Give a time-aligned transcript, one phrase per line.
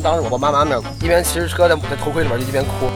[0.00, 2.88] 当着我爸妈妈面一边骑着车在在头盔里面就一边哭。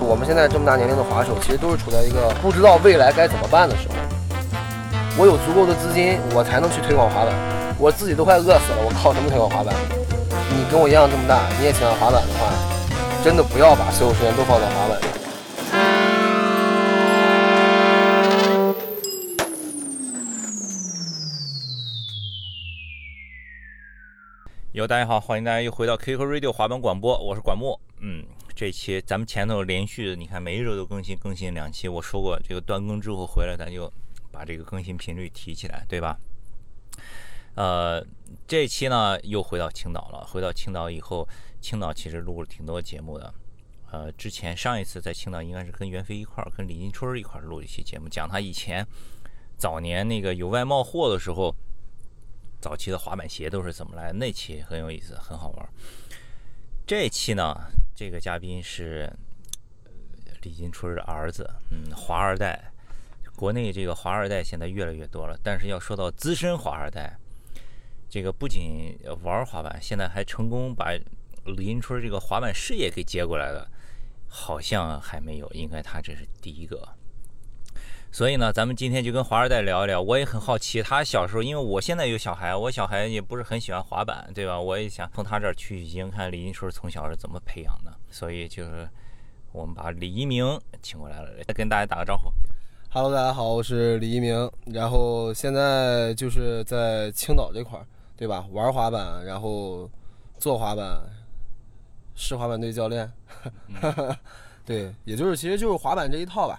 [0.00, 3.94] 我们现在这么大年龄的滑手，其实都是处在一个不知道未来该怎么办的时候。
[5.16, 7.34] 我有足够的资金，我才能去推广滑板。
[7.78, 9.74] 我自己都快饿死了，我靠什么推广滑板？
[10.54, 12.54] 你跟我一样这么大，你也喜欢滑板的话，
[13.24, 15.10] 真的不要把所有时间都放在滑板上。
[24.78, 27.76] 哟，大家好，欢迎大家又回到 QQ Radio 滑板广播，我是管木。
[27.98, 28.24] 嗯，
[28.54, 31.88] 这期咱们前头连续，你看每一周都更新更新两期。
[31.88, 33.92] 我说过，这个断更之后回来，咱就
[34.30, 36.16] 把这个更新频率提起来，对吧？
[37.56, 38.06] 呃，
[38.46, 40.24] 这期呢又回到青岛了。
[40.24, 41.28] 回到青岛以后，
[41.60, 43.34] 青岛其实录了挺多节目的。
[43.90, 48.86] 呃，之前上一次在青岛应该是跟袁飞一块儿，跟李金春一块儿录了一期节目，讲他以前
[49.56, 51.52] 早年那个有外贸货的时候。
[52.60, 54.12] 早期的滑板鞋都是怎么来？
[54.12, 55.68] 那期很有意思，很好玩。
[56.86, 57.54] 这期呢，
[57.94, 59.12] 这个嘉宾是
[60.42, 62.72] 李金春的儿子，嗯，华二代。
[63.36, 67.16] 国内这个华二代现在越来越多了，但是要说到资深华二代，
[68.08, 70.92] 这个不仅玩滑板，现在还成功把
[71.44, 73.70] 李金春这个滑板事业给接过来了，
[74.26, 76.97] 好像还没有，应该他这是第一个。
[78.10, 80.00] 所以呢，咱们今天就跟华二代聊一聊。
[80.00, 84.58] 我也很好奇，他小时候，因为我现在有小孩，我小孩也不是很喜欢滑板，对吧？
[84.58, 87.92] 我也想从他这儿取取经，看李一春从小是怎么培养的。
[88.10, 88.88] 所以就是
[89.52, 92.32] 我们把李一鸣请过来了，跟大家打个招呼。
[92.90, 94.50] Hello，大家好，我是李一鸣。
[94.64, 98.46] 然后现在就是在青岛这块儿，对吧？
[98.50, 99.88] 玩滑板，然后
[100.38, 100.98] 做滑板，
[102.14, 103.12] 是滑板队教练。
[104.64, 106.58] 对，也就是其实就是滑板这一套吧。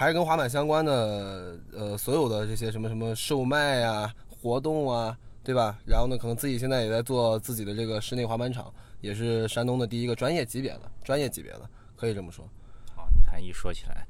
[0.00, 5.78] 还是跟滑板相关的，呃，所有的这些什么什么售卖啊、活动啊，对吧？
[5.84, 12.48] 然后呢，可能自己现在也在做自己的这个室内滑板场，也是山东的第一个专业级别的、专业级别的，可以这么说。
[12.96, 14.06] 好，你看一说起来，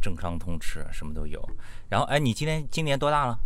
[0.00, 1.44] 政商通吃什么都有。
[1.88, 3.36] 然后，哎，你今年今年多大了？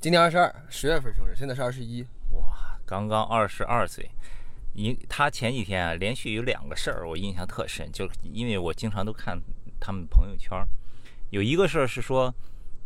[0.00, 2.04] 今年二十二，十月份生日，现在是二十一。
[2.32, 4.10] 哇，刚刚二十二岁。
[4.74, 9.40] 一他前几天啊，连续有两个事儿，我印象特深，就因为我经常都看
[9.78, 10.60] 他们朋友圈。
[11.30, 12.34] 有一个事儿是说，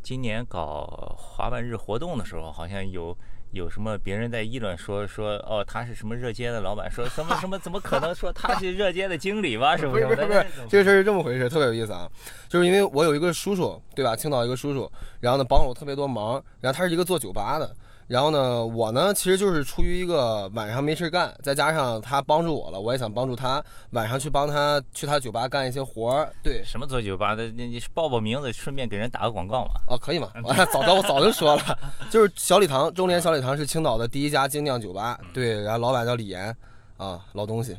[0.02, 3.16] 今年搞滑板日活动的时候，好像有
[3.52, 9.76] 有什么别人在议论说说哦，他是什么热街的老板，说 什么什么怎么可能说他是热街的经理吧？
[9.76, 10.06] 是不是？
[10.06, 12.10] 不是不是，这个事儿是这么回事，特别有意思啊！
[12.48, 14.16] 就是因为我有一个叔叔，对吧？
[14.16, 17.76] 青岛一个叔叔，然后呢帮了我特别多忙，然后他是一个做酒吧的。
[18.08, 26.30] 然后呢，我呢，其实就是出于一个晚上没事干，再加上他帮助我了，我也想帮助他，晚上去帮他去他酒吧干一些活儿。
[26.42, 27.48] 对，什么做酒吧的？
[27.48, 29.80] 你你报报名字，顺便给人打个广告嘛？
[29.88, 30.30] 哦，可以吗？
[30.72, 31.78] 早早我早就说了，
[32.10, 35.18] 就是小礼堂，中联小礼堂是青岛的第一家精酿酒吧。
[35.32, 36.54] 对，然后老板叫李岩，
[36.98, 37.78] 啊，老东西。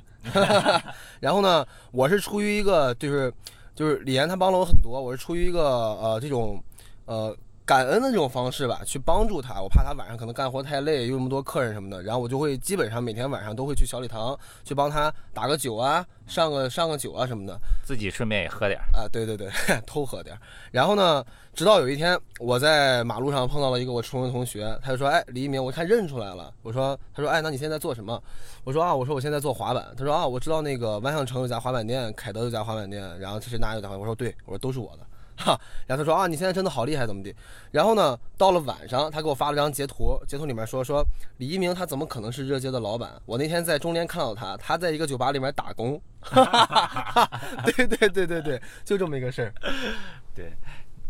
[1.19, 3.31] 然后呢，我是出于一个就是
[3.75, 5.63] 就是李岩他帮了我很多，我是出于一个
[6.01, 6.59] 呃这种
[7.05, 7.35] 呃。
[7.65, 9.61] 感恩的这种方式吧，去帮助他。
[9.61, 19.07] 我怕他晚上可能干活太累，又那么多客人什么的，然后我就会基本上每天晚上都会去小礼堂去帮他打个酒啊，上个上个酒啊什么的，自己顺便也喝点啊。
[19.11, 19.49] 对对对，
[19.87, 20.37] 偷喝点。
[20.71, 28.21] 然后呢，直到有一天我在马路上碰到了一个我初中的同学，他就说：“哎，李一鸣，我看认出来了。”我说：“他说，哎，那你现在做什么？”
[28.65, 35.07] 我说：“啊，我说我现在做滑板。”他说：“啊，我知道那个万象城有家滑板店，凯德有家滑板店，然后这是哪有家？”我说：“对，我说都是我的。”
[35.37, 37.33] 哈， 然后他说啊，你现在真的好厉害，怎么的？
[37.71, 41.05] 然后呢，到了晚上，他给我发了张截图，截图里面说说
[41.37, 43.21] 李一鸣他怎么可能是热街的老板？
[43.25, 46.01] 我那天在中联看到他，他在一个酒吧里面打工。
[46.21, 49.53] 哈哈哈哈对对对对对，就这么一个事儿。
[50.33, 50.53] 对，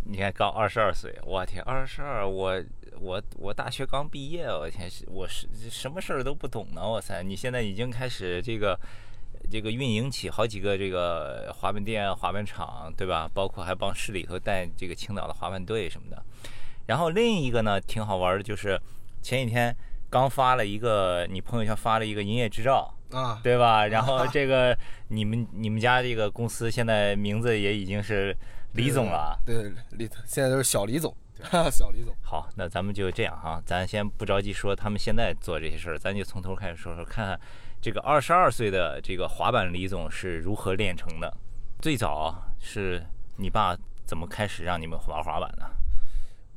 [0.06, 2.62] 你看刚二十二岁，我天，二十二，我
[3.00, 8.80] 我我大学刚毕业，我天，我是什么事儿都不懂呢，我塞，你现在已经开始这个。
[9.52, 13.30] 这个运营起好几个这个滑板店、滑板厂，对吧？
[13.34, 16.24] 包括还帮市里头带这个青岛的滑板队什么的。
[16.88, 18.80] 然后另一个呢，挺好玩的，就是
[19.22, 19.76] 前几天
[20.10, 23.86] 刚发了一个，你朋友圈发了一个营业执照啊，对吧？
[23.88, 24.78] 然后这个
[25.08, 28.36] 你们你们家这个公司现在名字也已经是
[28.74, 31.16] 李总了，对，李现在都是小李总，
[31.72, 32.14] 小李总。
[32.22, 37.40] 好，那咱们就这样哈，咱先不着急说他们现在做这些事儿，咱就从头开始说说看看。
[37.84, 41.30] 这个二十二岁的这个滑板李总是如何练成的？
[41.82, 43.76] 最早是你爸
[44.06, 45.70] 怎么开始让你们玩滑板的？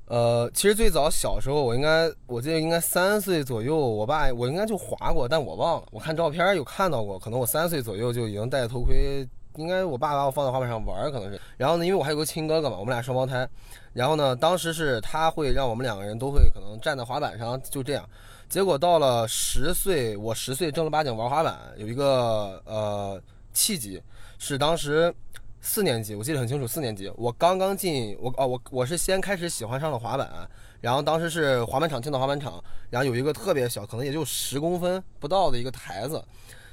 [0.05, 5.89] 呃，其实最早小时候，我应该我记得应该三岁左右，我爸我应该就滑过，但我忘了。
[5.91, 11.41] 我看照片有看到过，可能我三岁左右就已经戴头盔应该我爸把我放在滑板上玩，可能是。
[11.57, 13.49] 然后呢，因为我还有个亲哥哥嘛，我们俩双胞胎。
[13.95, 18.09] 然后呢，当时是他会让我们两个人都会可能站在滑板上，就这样。
[18.49, 23.21] 结果到了十岁，我十岁正儿八经玩滑板，有一个呃
[23.53, 24.01] 契机，
[24.39, 25.13] 是当时
[25.61, 30.49] 四年级，我记得很清楚，四年级我刚刚进我哦我我是先开始喜欢上了滑板，
[30.81, 36.25] 然后当时是滑板场青岛滑板场，然后有一个特别小，可能也就十公分不到的一个台子，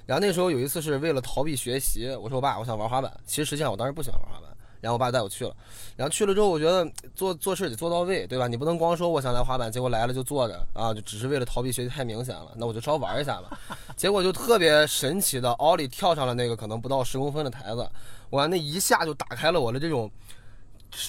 [0.06, 4.53] 然后那时候有一次是为了逃避学习，我说我爸我想玩滑板，其实实际上我当时不喜欢玩滑板。
[4.84, 5.56] 然后我爸带我去了，
[5.96, 6.86] 然后去了之后，我觉得
[7.16, 8.50] 做做事得做到位，对吧？
[8.50, 12.52] 你不能光说我想来滑板，结果来了就坐着啊，就只是为了逃避学习，太明显了。
[12.58, 13.58] 那我就稍玩一下吧。
[13.96, 17.90] 结果就特别神奇的，奥利跳上了那个可能不到十公分的台子，
[18.32, 20.12] 哇，那一下就打开了我的这种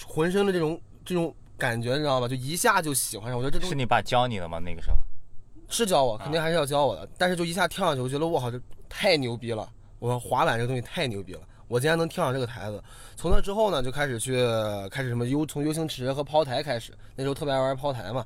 [0.07, 2.29] 浑身的这种这种感觉，你知道吗？
[2.29, 3.37] 就一下就喜欢上。
[3.37, 4.61] 我觉得这种是你爸教你的吗？
[4.65, 4.97] 那个时候
[5.69, 7.09] 是教我，肯定还是要教我的。
[7.19, 9.69] 但是就一下跳上去，我觉得我好，这太牛逼了！
[9.99, 11.41] 我说滑板这个东西太牛逼了。
[11.75, 12.81] 我竟然能跳上这个台子，
[13.17, 14.37] 从那之后呢，就开始去
[14.93, 18.25] 开始什么 U 从 U 型池和抛台开始，那时候特别爱玩抛台嘛，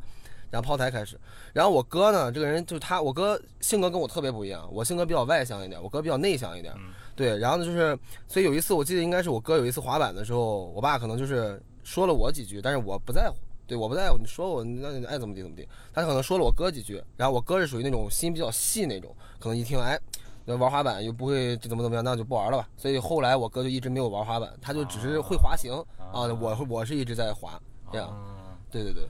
[0.50, 1.18] 然后抛台开始，
[1.54, 6.74] 然后我哥呢，这个人就是他，我哥性格跟我特别不一样，我性格比较外向一点，我哥比较内向一点，
[7.16, 13.36] 对，然后呢就是，所以有一次我记得应该是我哥有一次滑板的时候，我爸可能就是说了我几句，但是我不在乎，
[13.66, 19.98] 对，我不在乎，你说我那你爱怎么地怎么地，他可能说了我哥几句，然后我哥是属于那种心比较细那种，可能一听哎。
[20.56, 22.66] 玩滑板又不会怎么怎么样，那就不玩了吧。
[22.76, 25.72] 所以后来我哥就一直没有玩滑板，他就只是会滑行
[26.12, 26.22] 啊。
[26.40, 27.60] 我我是一直在滑，
[27.92, 28.10] 这样。
[28.70, 29.02] 对对对。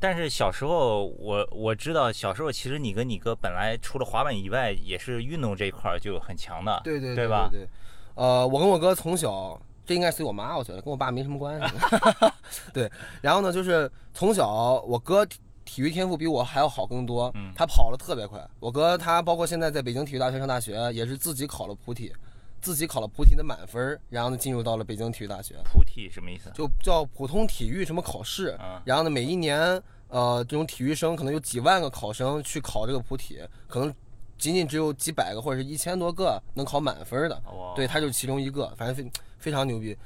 [0.00, 6.80] 但是小时候我我知道，小时候其实你跟你哥本来除了滑板以外，也是运动这一块就很强的。
[6.84, 7.48] 对对对吧？
[7.50, 7.68] 对。
[8.14, 11.76] 呃，我跟我哥从小，这应该随我妈，我觉得跟我爸没什么关系。
[12.72, 12.90] 对。
[13.20, 15.26] 然后呢，就是从小我哥。
[15.66, 18.40] 体育天赋比我还要好更多，他跑得特别快。
[18.60, 22.12] 我哥他包括现在在北京体育大学上大学，也是自己考了普体，
[22.60, 25.56] 自己考了普体的满分，然后呢进入到了北京体育大学。
[25.64, 26.50] 普体什么意思？
[26.54, 28.56] 就叫普通体育什么考试。
[28.84, 29.60] 然后呢，每一年
[30.08, 33.92] 呃这种体育生可能有几万个考生去考这个普体，可能
[34.38, 37.42] 仅仅只有几百个或者是一千多个能考满分的。
[37.74, 39.96] 对，他就是其中一个，反正非非常牛逼。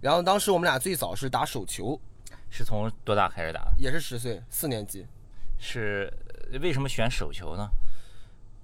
[0.00, 2.00] 然后当时我们俩最早是打手球。
[2.50, 3.72] 是从多大开始打的？
[3.76, 5.06] 也是十岁，四年级。
[5.58, 6.12] 是
[6.60, 7.68] 为什么选手球呢？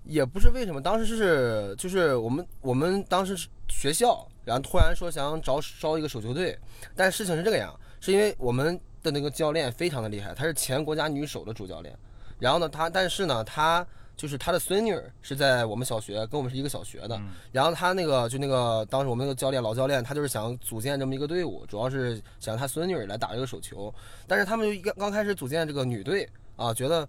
[0.05, 6.59] 也不是为什么，当时是就是我们我们当时学校，然后突然说想找招一个手球队，
[6.95, 11.97] 但事情是这个样，是因为我们的那个教练非常的厉害，他是前国家女手的主教练。
[12.39, 13.87] 然后呢，他但是呢，他。
[14.17, 17.21] 就是他的孙女是在我们小学，跟我们是一个小学的。
[17.53, 23.93] 然后他那个就那个当时我们那个教练老教练，他就是想组建这么一个队伍，主要是想让他孙女来打这个手球。
[24.27, 27.07] 但是他们就刚刚开始组建这个女队啊，觉得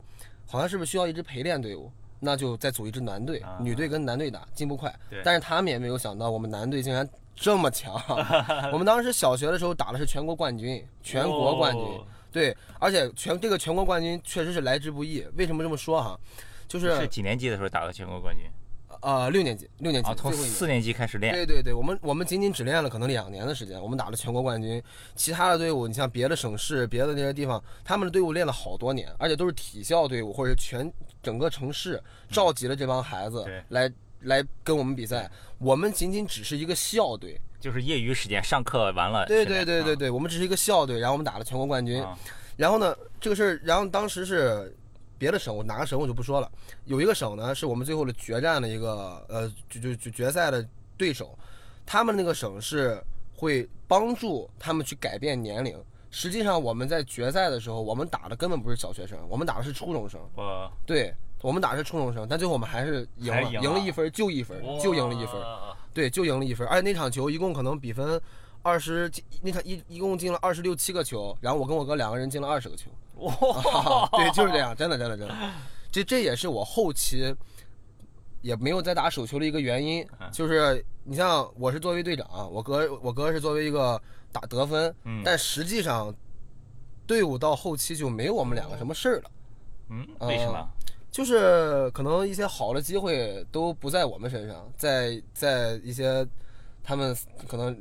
[0.47, 4.93] 好像是不是需要一支陪练队伍，那就再组一支男队，女队跟男队打进步快。
[5.23, 7.93] 但是他们也没有想到我们男队竟然这么强。
[8.73, 11.83] 我们当时小学的时候打的是全国冠军，全国冠军。
[12.31, 15.25] 对，而且全这个全国冠军确实是来之不易。
[15.37, 16.19] 为什么这么说哈？
[16.67, 18.45] 就是是几年级的时候打的全国冠军？
[19.01, 21.33] 呃，六年级，六年级，从四年级开始练。
[21.33, 24.81] 对对对，我们我们仅仅只练了可能两年的时间，我们打了全国冠军。
[25.15, 30.91] 其他的队伍，你像别的省市、别的那些地方，他们的队伍练了好多年，而且都是体校队伍，或者全
[31.21, 33.91] 整个城市召集了这帮孩子来
[34.21, 35.29] 来跟我们比赛。
[35.59, 39.25] 我们仅仅只是一个校队，就是业余时间上课完了。
[39.25, 42.03] 对对对对对，我们只是一个校队，然后我们打了全国冠军。
[42.55, 44.75] 然后呢，这个事儿，然后当时是。
[45.17, 46.51] 别的省，我哪个省我就不说了。
[46.85, 50.67] 有一个省呢，是我们最后的决战的一个呃，就就就决赛的
[50.97, 51.37] 对手。
[51.85, 53.01] 他们那个省是
[53.35, 55.77] 会帮助他们去改变年龄。
[56.11, 60.19] 实际上我们在决赛的时候，我们打的根本不是小学生，我们打的是初中生。
[60.85, 65.41] 对，我们打的是初中生，但最后我们还是赢了，赢了一分就一分，就赢了一分。
[65.93, 66.65] 对，就赢了一分。
[66.67, 68.19] 而且那场球一共可能比分
[68.61, 72.89] 二十，那场一一共进了二十六七个球，然后我跟我哥两个人进了二十个球。
[73.17, 75.35] 哇， 对，就是这样，真的，真的，真的，
[75.91, 77.35] 这这也是我后期
[78.41, 84.93] 也没有再打手球的一个原因，就是你像我是作为队长，我哥我哥是作为一个打得分，
[85.23, 86.13] 但实际上
[87.07, 89.31] 队伍到后期就没有我们两个什么事儿了，
[89.89, 90.67] 嗯，为什么？
[91.09, 96.27] 就是可能一些好的机会都不在我们身上，在在一些
[96.83, 97.15] 他们
[97.47, 97.75] 可能。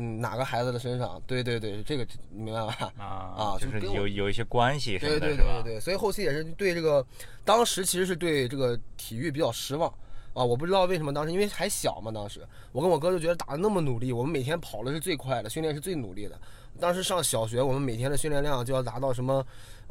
[0.00, 1.20] 嗯，哪个孩子的身上？
[1.26, 2.92] 对对对，这个你明白吧？
[2.96, 3.04] 啊
[3.36, 7.04] 啊，就是有有一些关系，对对对对对，所以后期也是对这个，
[7.44, 9.92] 当时其实是对这个体育比较失望，
[10.34, 16.38] 啊，我不知道为什么当时因为还小嘛，当时我跟我哥就觉得打的那么努力，我们每天跑的是最快的，训练是最努力的。
[16.78, 19.44] 当时上小学，我们每天的训练量就要达到什么，呃，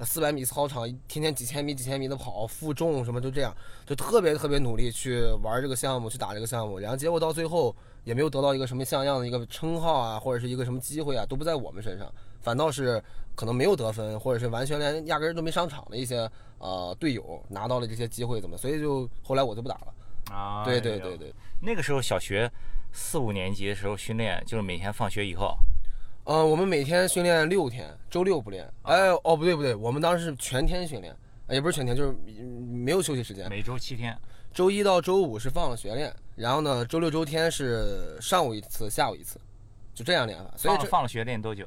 [0.03, 6.79] 四百米操场，天天几千米、几千米的跑，负重什么就这样，就特别特别努力去玩这个项目，去打这个项目。
[6.79, 12.11] 然后结果到最后也没有得到一个什么像样的一个称号啊，或者是一个什么机会啊，都不在我们身上，
[12.41, 13.03] 反倒是
[13.35, 18.57] 可能没有得分，或者是完全连压根儿都没上场的一些呃队友拿到了这些机会，怎么？
[18.57, 19.93] 所以就后来我就不打了。
[20.31, 22.51] 啊，对对对对，那个时候小学
[22.91, 25.57] 四五年级的时候训练，就是每天放学以后，
[26.27, 28.69] 呃，我们每天训练六天，周六不练。
[28.81, 31.15] 哎，哦，不对不对，我们当时是全天训练，
[31.45, 32.43] 呃也不是全天，就是嗯
[32.83, 33.49] 没有休息时间。
[33.49, 34.13] 每周七天。
[34.53, 39.39] 周一到周五是放了学练，然后呢，周六周天是上午一次，下午一次，
[39.93, 40.51] 就这样练法。
[40.57, 41.65] 所以这放放了学练多久？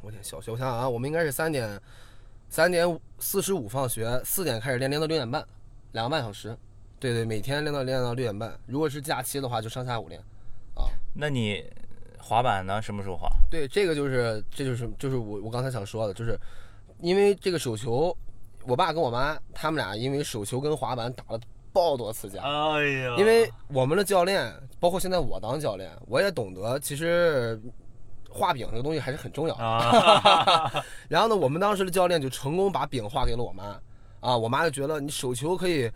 [0.00, 1.78] 我天，小学我想想啊，我们应该是三点
[2.48, 5.46] 三点四十五放学，四点开始练，练到六点半，
[5.92, 6.56] 两个半小时。
[6.98, 8.58] 对对，每天练到练到六点半。
[8.66, 10.18] 如果是假期的话，就上下午练。
[10.74, 11.62] 啊，那你
[12.24, 12.80] 滑板呢？
[12.80, 13.28] 什么时候滑？
[13.50, 16.38] 对，这个就是这就是就是我我刚才想说的，就是
[17.00, 18.16] 因为这个手球，
[18.64, 21.40] 我爸跟我妈他们俩因为手球跟滑板打了
[21.72, 22.40] 爆多次架。
[22.42, 27.60] 哎呀因为我们的教练，包括现在我当教练，我也懂得其实
[28.30, 29.64] 画饼这个东西还是很重要的。
[29.64, 33.80] 啊， 然后呢，我们当时的教练就成功把饼画给了我妈，
[34.20, 35.90] 啊，我妈就觉得你手球可以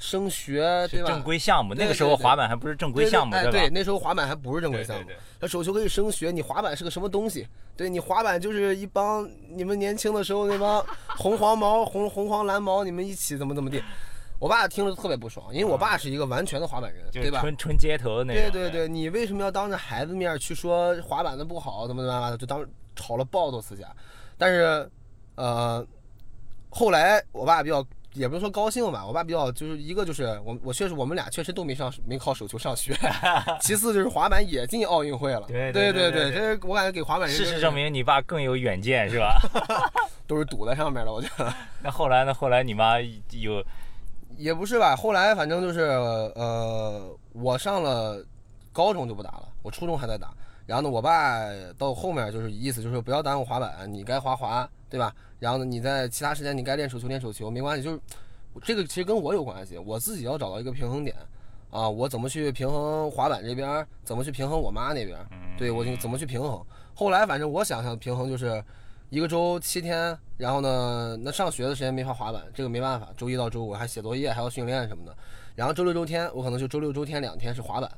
[0.00, 1.08] 升学，对吧？
[1.08, 1.74] 正规项目。
[1.74, 3.50] 那个时候滑板还不是正规项目，对吧？
[3.52, 5.06] 对，那时候滑板还不是正规项目
[5.38, 7.46] 那手球可以升学，你滑板是个什么东西？
[7.76, 10.84] 对你滑板就是一帮你们年轻的时候那帮
[11.16, 13.80] 红黄毛、红红黄蓝毛，你们一起怎么怎么地。
[14.38, 17.40] 我爸听了特别不爽，因为我爸是一个完全的滑板人，就是对吧？
[17.40, 18.50] 纯纯街头的那种。
[18.50, 22.38] 对对对，你为什么要当着孩子面去说滑板的不好，怎么怎么样的？
[22.38, 22.64] 就当
[22.96, 23.94] 吵了爆多次架。
[24.38, 24.90] 但是，
[25.34, 25.86] 呃，
[26.70, 32.96] 后来我爸比较，也不是说高兴吧，我爸比较就是一个就是我我确实我们俩确实都没上没靠手球上学，
[33.60, 35.42] 其次就是滑板也进奥运会了。
[35.46, 39.40] 对对对这我感觉给滑板人事实证明，你爸更有远见，是吧？
[40.26, 41.52] 都是赌在上面了，我觉得。
[41.82, 42.34] 那后来呢？
[42.34, 43.00] 后来你妈
[43.30, 43.64] 有
[44.36, 48.24] 也不是吧，后来反正就是呃，我上了
[48.72, 50.32] 高中就不打了，我初中还在打。
[50.70, 55.12] 然后呢，我爸到后面就是意思就是不要耽误滑板，你该滑滑，对吧？
[55.40, 58.00] 然后呢，你在其他时间你该练手球练手球，没关系，就是
[58.62, 61.16] 这个其实跟我有关系，我自己要找到一个平衡点
[61.72, 65.18] 啊，我怎么去平衡滑板这边，怎么去平衡我妈那边，
[65.58, 66.64] 对我就怎么去平衡。
[66.94, 68.64] 后来反正我想象平衡就是
[69.08, 75.12] 一个周七天，然后呢，那上学的时间没法滑板，这个没办法，周一到周五还写作业，还要训练什么的。
[75.56, 77.90] 然后周六周天我可能就周六周天两天是滑板，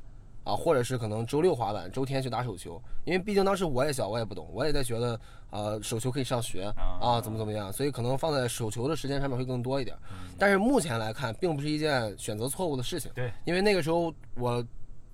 [0.45, 2.81] 啊，或者是可能周六滑板，周天去打手球。
[3.05, 5.21] 因为毕竟当时我也小，我也不懂，我也在觉得，
[5.51, 9.97] 呃，手球可以上学啊，怎么怎么样，所以可能放在手球的时间上面会更多一点。
[10.39, 13.11] 但是目前来看，并不是一件选择错误的事情。
[13.15, 14.65] 对，因为那个时候我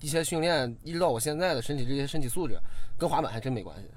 [0.01, 2.57] 一些训练，一直到我现在的身体这些身体素质，
[2.97, 3.89] 跟滑板还真没关系。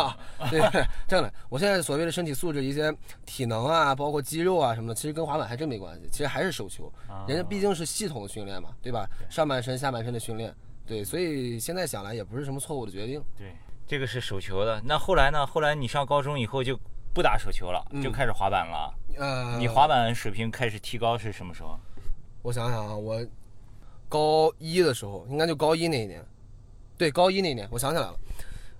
[0.50, 0.60] 对，
[1.06, 2.92] 这样的，我现在所谓的身体素质，一些
[3.24, 6.08] 体能啊，包括肌肉啊什么的，其实跟滑板还真没关系。
[6.10, 6.92] 其实还是手球，
[7.28, 9.08] 人家毕竟是系统的训练嘛，对吧？
[9.30, 10.52] 上半身、下半身的训练，
[10.86, 13.22] 对，所以现在想来也不是什么错误的决定。
[13.36, 13.54] 对，
[13.86, 14.82] 这个是手球的。
[14.84, 15.46] 那后来呢？
[15.46, 16.78] 后来你上高中以后就
[17.14, 18.94] 不打手球了，嗯就开始滑板了。
[19.16, 21.78] 呃，你滑板水平开始提高是什么时候？
[22.42, 23.24] 我想想啊，我
[24.08, 26.24] 高一的时候，应该就高一那一年，
[26.98, 28.16] 对，高一那一年，我想起来了，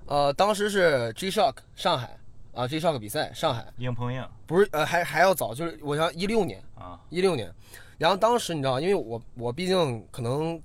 [0.07, 2.19] 呃，当时是 G Shock 上海
[2.53, 7.51] 啊，G Shock 比赛上海，硬碰硬不是呃还还要早，就是我想一六年，啊，一六年，
[7.97, 10.61] 然后当时你知道，因为我我毕竟可能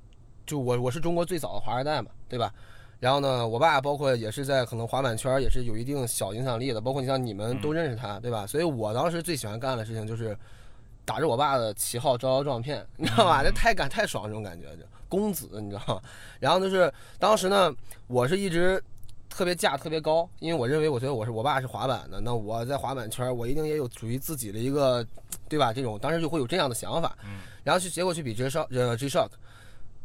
[0.49, 2.51] 就我我是中国最早的华二代嘛，对吧？
[2.99, 8.47] 然后呢，我爸包括也是在可能滑板圈也是有一定小影响力的，包括你像你们都认识他，对吧？
[8.47, 10.35] 所以我当时最喜欢干的事情就是
[11.05, 13.43] 打着我爸的旗号招摇撞骗，你知道吧？
[13.43, 16.01] 这太感太爽这种感觉，就公子，你知道吗？
[16.41, 17.71] 然后就是当时呢，
[18.07, 18.83] 我是一直
[19.29, 25.05] 特别价特别高，因为我认为我觉得我是我爸是滑板的，那我在滑板圈我一定也有属于自己的一个，
[25.47, 25.71] 对吧？
[25.71, 27.15] 这种当时就会有这样的想法，
[27.63, 29.29] 然后去结果去比 G Shock 呃 G Shock，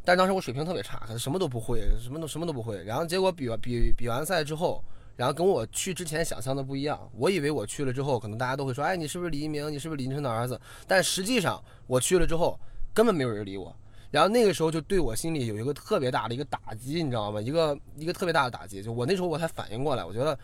[0.04, 2.82] 但当时我水平特别差，可能什么都不会，什么都什么都不会。
[2.84, 4.84] 然后结果比完比比完赛之后，
[5.16, 7.11] 然后跟我去之前想象的不一样。
[7.16, 9.73] 我以为我去了之后，可能大家都会说，哎，你是不是李一鸣？
[9.73, 10.61] 你是不是李金晨的儿子？
[10.87, 12.58] 但实际上我去了之后，
[12.92, 13.75] 根本没有人理我。
[14.11, 17.40] 然后那个时候就对我心里有一个特别大的一个打击，你知道吗？
[17.40, 18.82] 一个一个特别大的打击。
[18.82, 20.38] 就我那时候我才反应过来，我觉得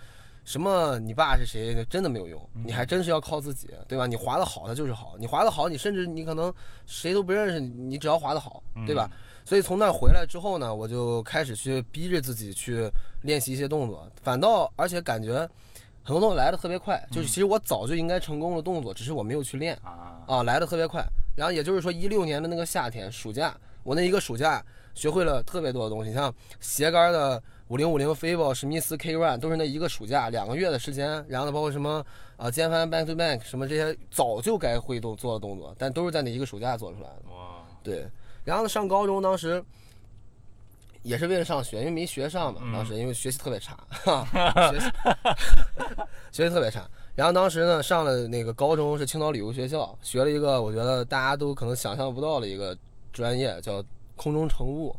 [0.45, 4.07] 什么你爸是谁真的没有用，你还真是要靠自己，对吧？
[4.09, 6.53] 你滑得好，他就是好；你滑得好，你甚至你可能
[6.85, 9.09] 谁都不认识你，你只要滑得好，对吧？
[9.51, 12.89] 所以从那儿回来之后呢，我就开始去逼着自己去
[13.23, 15.39] 练习一些动作，反倒而且感觉
[16.05, 21.05] 很多动作来的特别快，就是其实我早就应该成功的动作，只是我没有去练啊，啊，来的特别快。
[21.35, 23.53] 然后也就是说一六年的那个夏天暑假，
[23.83, 24.65] 我那一个暑假
[24.95, 37.35] 学会了特别多的东西，像斜杆的五零五零 Fable、史密斯 K Run 都是那一个暑假两个月的时间，然后呢包括什么啊肩翻 Back to Back 什么这些早就该会动做的动作，但都是在那一个暑假做出来的。
[37.35, 38.07] 哇，对，
[38.51, 39.65] 然后呢上高中当时。
[41.03, 42.61] 也是为了上学，因为没学上嘛。
[42.75, 43.75] 当时因为学习特别差，
[44.71, 44.87] 学习
[46.31, 46.87] 学习特别差。
[47.15, 52.77] 然后当时呢，上了那个高中是青岛旅游学校，学了一个我觉得大家都可能想象不到的一个
[53.15, 53.83] 专业，叫
[54.15, 54.95] 空中乘务，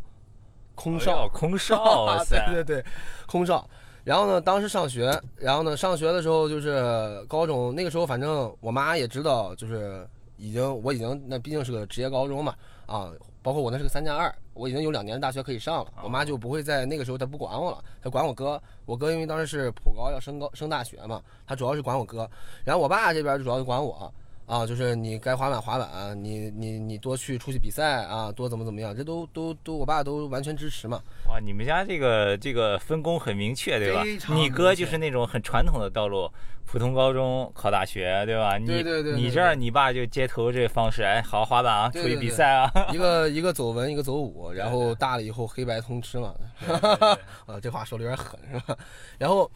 [0.74, 2.86] 空少，空少， 对对对，
[3.28, 3.70] 空少。
[4.04, 10.04] 然后呢，当时上学，然后呢，上学的时候就是高中那个时候，反正我妈也知道，就是
[10.36, 12.56] 已经我已经那毕竟是个职业高中嘛，
[12.88, 13.12] 啊。
[13.42, 22.30] 包括我那是个三加二，我已经有两年的大学可以上了，我妈就不会在那个时候她不管我了，她管我哥，我哥因为当时是普高要升高升大学嘛，她主要是管我哥，
[22.64, 24.14] 然后我爸这边主要是管我。
[24.46, 31.02] 啊，就是你该滑板滑板，你你你多去出去比赛啊，多怎么怎么样，这都都都，我爸都完全支持嘛。
[31.28, 34.04] 哇，你们家这个这个分工很明确，对吧？
[34.34, 36.30] 你哥就是那种很传统的道路，
[36.66, 38.60] 普通高中考大学，对吧？
[38.60, 39.14] 对对对。
[39.14, 42.70] 你这儿你爸就街头这方式，哎，好好滑板啊，出去比赛啊。
[42.92, 46.34] 一个一个走文，一个走武，然后大了以后黑白通吃嘛。
[47.48, 48.78] 啊，这话说的有点狠是吧？
[49.18, 49.50] 然后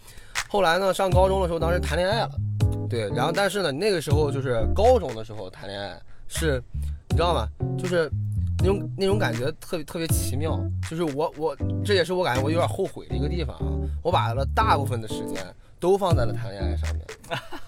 [0.47, 2.31] 后来呢，上高中的时候，当时谈恋爱了。
[2.89, 6.61] 对，然后但是呢，那个时候就是高中的时候谈恋爱，是，
[7.09, 7.47] 你知道吗？
[7.77, 8.09] 就是
[8.59, 10.59] 那种那种感觉特别特别奇妙。
[10.89, 13.65] 就是我我这也是我感觉我有点后悔的一个地方啊。
[14.03, 15.43] 我把了大部分的时间
[15.79, 17.05] 都放在了谈恋爱上面。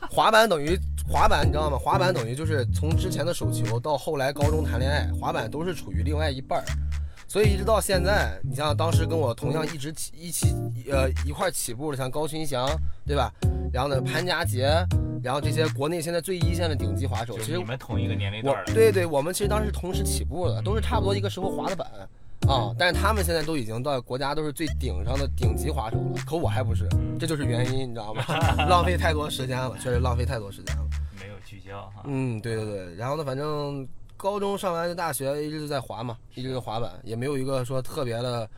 [0.09, 0.79] 滑板等于
[1.09, 1.77] 滑板，你知道吗？
[1.77, 6.65] 滑板等于就是从之前的手球到后来高中谈恋爱，滑板都是处于另外一半儿。
[7.27, 10.55] 所以一直到现在，你像当时跟我同样一直起一起
[10.89, 12.65] 呃一块起步的，像高群祥，
[13.05, 13.29] 对吧？
[13.73, 14.69] 然后呢，潘家杰，
[15.21, 18.73] 然后这些国内现在最一线的顶级滑手，其实你们同一个年龄段的。
[18.73, 21.85] 对对，我们其实当时同时起步的，都是差不多一个时候滑的板
[22.47, 22.73] 啊。
[22.79, 26.87] 但是他们现在都已经到国家都是最顶上的顶级滑手了，可我还不是，
[27.19, 28.23] 这就是原因，你知道吗？
[28.69, 30.83] 浪费太多时间了，确实浪费太多时间了。
[31.19, 32.03] 没有聚焦哈。
[32.05, 32.95] 嗯，对对对。
[32.95, 33.85] 然后呢，反正。
[34.17, 38.49] 高中上完就大学，一直就在滑嘛，一直就滑板，也没有一个说特别的，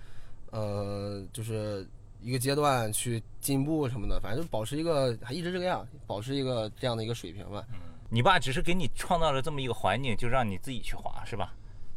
[0.51, 1.86] 呃，就是
[2.22, 7.63] 一个阶段去进步什么的，反正就保持一个，还一直这个样，保持一个这样的一个水平吧。
[7.74, 11.54] 嗯，你爸只是给你创造了这么一个环境，就让你自己去滑，是吧？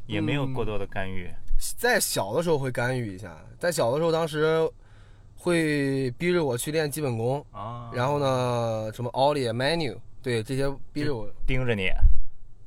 [0.07, 1.31] 也没有过多的干预。
[1.79, 4.69] 在小的时候会干预一下，在小的时候，当时
[5.37, 11.89] 会逼着我去练基本功啊，然后呢，什么奥利、menu，对这些逼着我盯着你。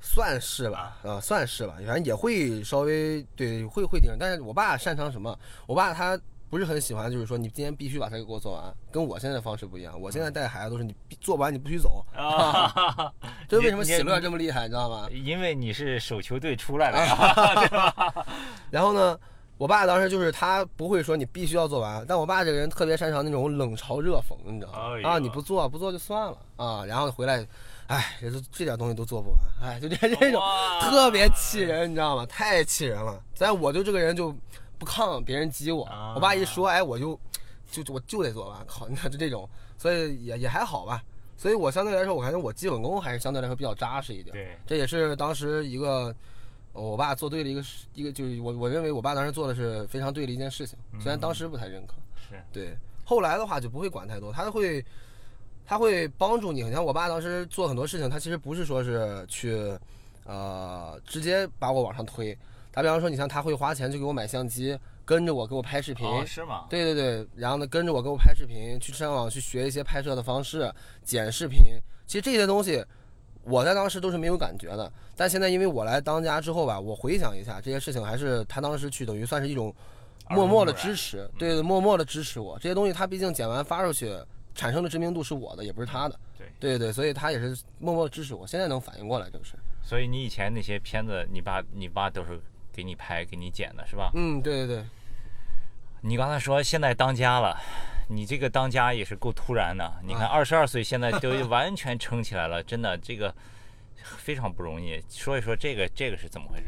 [0.08, 5.36] 算是吧，啊，算是吧，反正也会稍微对会会盯，但是我爸擅长什么？
[5.66, 10.00] 我爸他不是很喜欢，就是说你今天必须把它给我做完，跟我现在的方式不一样。
[10.00, 12.06] 我现在带孩子都是你做完你不许走，
[13.50, 15.10] 这为什么喜乐这么厉害，你知道吗？
[15.12, 16.98] 因为你是手球队出来的，
[17.62, 18.26] 对吧？
[18.70, 19.20] 然后呢，
[19.58, 25.10] 我爸当时就是他不会说你必须要做完，但我爸这个人特别擅长那种冷嘲热讽，你知道吗？
[25.10, 27.46] 啊，你不做不做就算了啊，然后回来。
[27.88, 30.42] 哎，这都这点东西都做不完，哎，就这这种
[30.82, 32.26] 特别气人，你知道吗？
[32.26, 33.22] 太气人了。
[33.38, 34.36] 但我就这个人就
[34.80, 37.20] 不抗别人激我，我爸一说，哎，我就
[37.70, 38.66] 就我就得做完。
[38.66, 41.04] 靠，你看就这种，所以也也还好吧。
[41.38, 44.34] 所以我相对来说，我感觉我基本功还是相对来说比较扎实一点。
[44.34, 46.16] 对，这也是当时一个
[46.74, 51.94] 我爸做对了一个一个，就是我我认为我爸当时做的是非常对的一件事情，虽然当时不太认可。
[52.18, 54.84] 是对，后来的话就不会管太多，他会。
[55.66, 59.78] 他会帮助你，你像我爸当时做很多事情，他其实不是说是去，
[60.26, 62.38] 呃，直接把我往上推。
[62.72, 66.66] 打比方说，你像他会花钱去给我买相机，跟着我给我拍视频，是吗？
[66.70, 70.72] 对对对，然后呢，跟着我给我拍视频，去上网去学一些拍摄的方式，
[71.04, 71.64] 剪视频。
[72.06, 72.86] 其实这些东西，
[73.44, 74.92] 我在当时都是没有感觉的。
[75.16, 79.74] 但现在因为我来当家之后吧，我回想一下这些事情，还是他当时去等于算是一种
[80.30, 82.60] 默默的支持，对，默默的支持我。
[82.60, 84.16] 这些东西他毕竟剪完发出去。
[84.56, 86.20] 产生的知名度是我的，也不是他的。
[86.38, 88.48] 对对对，所以他也是默默支持我。
[88.48, 89.54] 现在能反应过来，就是。
[89.84, 92.42] 所以你以前那些片子，你爸你爸都是
[92.74, 94.10] 给你拍、给你剪的，是吧？
[94.16, 94.86] 嗯，对对对。
[96.02, 97.56] 你刚才说现在当家了，
[98.10, 99.94] 你这个当家也是够突然的。
[100.04, 103.34] 你看，二十二岁现在都完全撑起来了，真的这个
[104.04, 105.02] 非常不容易。
[105.10, 106.66] 说一说这个这个是怎么回事？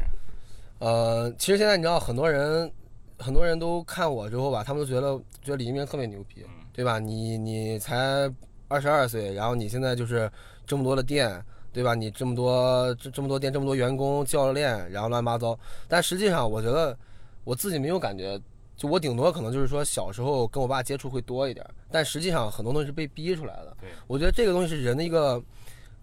[0.80, 2.70] 呃，其实现在你知道，很多人
[3.18, 6.44] 很多人都看我之后吧，他们都觉得觉得李一鸣特别牛逼。
[6.78, 7.00] 对吧？
[7.00, 8.32] 你你才
[8.68, 10.30] 二十二岁，然后你现在就是
[10.64, 11.92] 这么多的店，对吧？
[11.92, 15.58] 你这么多这这么多店，这么多员工、教练，然后乱七八糟。
[15.88, 16.96] 但实际上，我觉得
[17.42, 18.40] 我自己没有感觉，
[18.76, 23.76] 就我顶多可能就是说小时候跟我爸接触会多一点，但实际上很多东西是被逼出来的。
[24.06, 25.42] 我觉得这个东西是人的一个。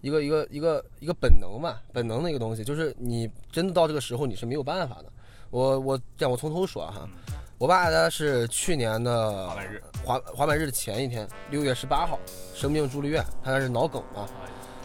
[0.02, 5.06] 一个一个一个一个本能吧，本能的一个东西，就是你真的到这个时候你是没有办法的。
[5.50, 7.08] 我我这样我从头说哈，
[7.56, 9.48] 我爸他是去年的
[10.06, 12.18] 滑板日，滑滑板日的前一天，六月十八号
[12.54, 14.28] 生病住了院，他那是脑梗啊，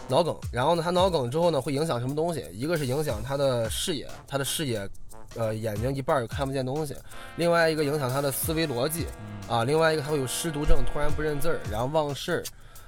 [0.07, 0.35] 脑梗。
[0.51, 2.43] 然后呢，他脑梗之后呢，会影响什么东西？
[2.51, 4.89] 一个是影响他的视野，他的视野，
[5.35, 6.95] 呃，眼睛一半儿看不见东西；
[7.35, 9.05] 另外一个影响他的思维逻辑，
[9.47, 12.43] 啊，另外一个他会有失读症，突然不认字儿，然后忘事儿。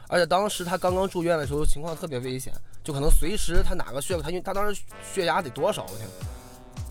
[0.10, 4.82] 而且当时他刚刚住院的时候，情况特别危险，就可能随时他哪个血，他因为他当时
[5.14, 6.08] 血压得多少我天，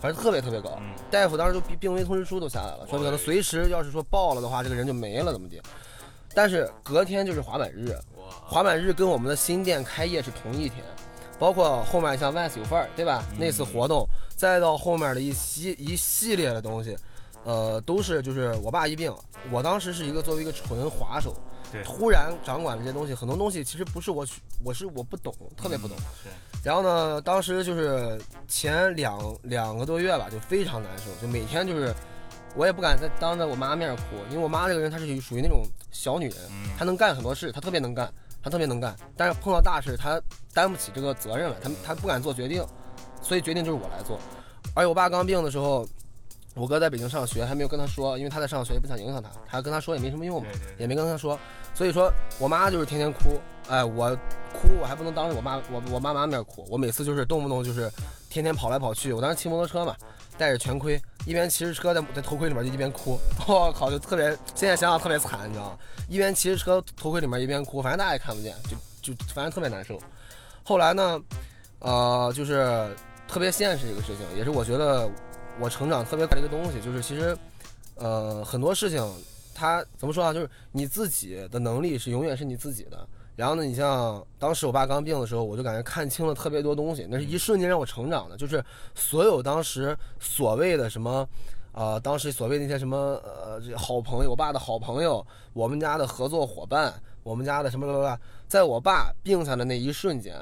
[0.03, 0.77] 反正特别特别高。
[0.81, 5.61] 嗯大夫当时就病病危通知书都下来了，说可能随时要是说爆了的话，这个人就没了怎么的。
[6.35, 7.97] 但是隔天就是滑板日，
[8.45, 10.83] 滑板日跟我们的新店开业是同一天，
[11.39, 13.23] 包括后面像万斯有范儿，对吧？
[13.31, 16.97] 嗯那次活动，再到后面的一系一系列的东西，
[17.45, 19.13] 呃，都是就是我爸一病，
[19.51, 21.33] 我当时是一个作为一个纯滑手，
[21.71, 24.25] 对突然掌管这些东西，很多东西其实不是我，
[24.65, 25.95] 我是我不懂，特别不懂。
[26.21, 26.29] 是，
[26.63, 31.93] 然后呢，当时就是前两两个多月吧，就非常难受，就每天就是，
[32.55, 38.09] 我也不敢再当着我妈面哭，因为我妈这个人她是属于那种小女人，嗯她能干很多事，她特别能干，
[38.41, 40.21] 她特别能干，但是碰到大事她
[40.53, 42.65] 担不起这个责任来，她她不敢做决定，
[43.21, 44.17] 所以决定就是我来做。
[44.73, 45.85] 而且我爸刚病的时候，
[46.53, 51.37] 我哥在北京上学，还没有跟他说，因为他在上学，也不想影响他，他跟他说也没什么用嘛也没跟他说，
[51.73, 53.39] 所以说我妈就是天天哭，
[53.69, 54.15] 哎，我
[54.53, 57.91] 哭我还不能当着我妈我我妈妈面哭，我每次就是动不动就是
[58.29, 59.95] 天天跑来跑去，我当时骑摩托车嘛，
[60.37, 65.77] 戴着全盔，一边骑着车在在头盔里面就一边哭， 我靠，就特别现在想想特别惨，你知道吗？
[66.07, 68.53] 一边骑着车头盔里面一边哭，反正大家也看不见，
[69.01, 69.99] 就就反正特别难受。
[70.63, 71.19] 后来呢，
[71.79, 72.95] 呃，就是
[73.27, 75.09] 特别现实一个事情，也是我觉得
[75.59, 77.37] 我成长特别快的一个东西，就是其实，
[77.95, 79.07] 呃，很多事情
[79.53, 83.07] 它怎么说啊，就是你自己的能力是永远是你自己的。
[83.35, 88.35] 然后呢，你像当时我爸刚病的时候，我就感觉看清了特别多东西，那是一瞬间让我成长的。
[88.35, 88.63] 就是
[88.95, 91.27] 所有当时所谓的什么，
[91.71, 100.35] 呃，当时所谓那些什么呃这好朋友，我爸的好朋友，我们家的合作伙伴，我们家的什么什么，在我爸病下的那一瞬间。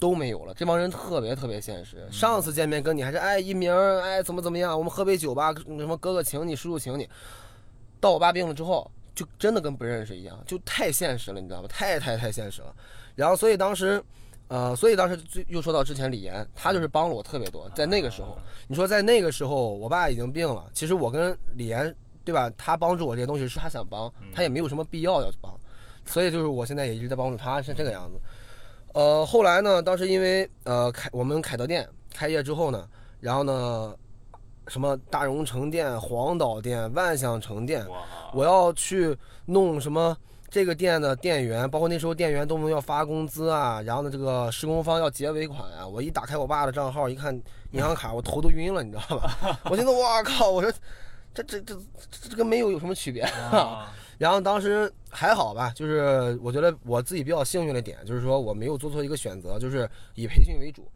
[0.00, 2.04] 都没有了，这帮人特别特别现实。
[2.10, 7.08] 上次见面跟你还是哎一鸣儿哎怎么怎么样，我们喝杯酒吧，什么哥哥请你，叔叔请你。
[8.00, 11.68] 到我爸病了之后，就真的跟不认识一样，就太现实了，你知道吗？
[11.68, 12.74] 太太太现实了。
[13.14, 14.02] 然后所以当时，
[14.48, 22.50] 呃，所以当时就又说到之前李岩，他就是帮了我特别多，在那个时候，你说在那个时候，我爸已经病了，其实我跟李岩，对吧？
[22.56, 25.54] 他帮助我这些东西是他想帮，他也没有什么必要要去帮，
[26.06, 28.18] 所以就是我现在也一直在帮助他，是这个样子。
[28.92, 32.88] 呃，后来呢，当时因为呃凯我们凯德店开业之后呢，
[33.20, 33.94] 然后呢，
[34.66, 37.86] 什么大荣城店、黄岛店、万象城店，
[38.32, 40.16] 我要去弄什么
[40.48, 45.86] 这个店的店员，包括那时候店员都要发工资啊，然后呢，这个施工方要结尾款啊。
[45.86, 47.32] 我一打开我爸的账号，一看
[47.70, 49.58] 银行卡，我头都晕了，你知道吧？
[49.66, 50.72] 我寻思，我靠，我说
[51.32, 51.74] 这这这
[52.10, 53.22] 这这跟没有有什么区别？
[53.22, 60.86] 啊 然后当时还好吧，就是我觉得我自己比较幸运的点，就是说我没有做错一个选择，就是以培训为主。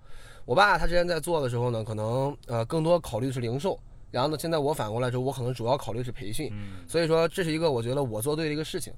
[0.44, 6.51] 我爸他之前在做的时候呢，可能呃更多考虑的是零售，然后呢，现在我反过来之后，我可能主要考虑的是培训。
[6.53, 8.92] 嗯所以说这是一个我觉得我做对的一个事情。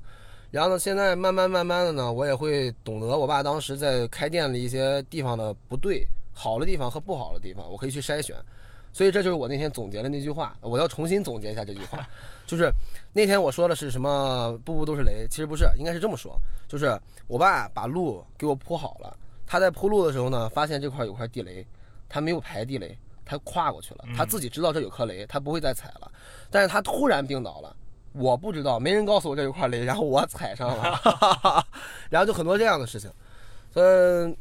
[0.50, 8.34] 然后呢，现在慢慢慢慢的呢，我也会懂得我爸当时在开店的一些地方的不对、好的地方和不好的地方，我可以去筛选。
[8.96, 12.08] 所以这就是我那天总结的那句话，我要重新总结一下这句话，
[12.46, 12.72] 就是
[13.12, 14.58] 那天我说的是什么？
[14.64, 19.14] 步步都是雷，其实不是，应该是这么说，就是我爸把路给我铺好了，
[19.46, 21.66] 他在铺路的时候呢，发现这块有块地雷，
[22.08, 26.10] 他没有排地雷，他跨过去了，他自己知道这有颗雷，他不会再踩了，
[26.50, 27.76] 但是他突然病倒了。
[28.14, 30.98] 我不知道，没人告诉我这有块雷，然后我踩上了，
[32.08, 33.10] 然后就很多这样的事情，
[33.74, 34.34] 嗯，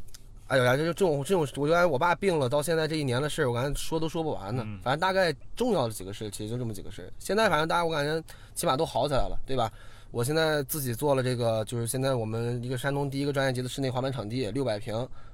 [0.47, 4.63] 哎呦呀，这就这种这种，我觉得我爸病了到现在这一年的事儿，我感觉说都说不完呢。
[4.65, 7.12] 嗯反正大概重要的几个事，其实就这么几个事。
[7.19, 9.71] 现在反正大家我感觉起码都好起来了，对吧？
[10.12, 14.93] 我现在自己做了这个，就是现在我们一个山东第一个专业级的室内滑板场地，六百平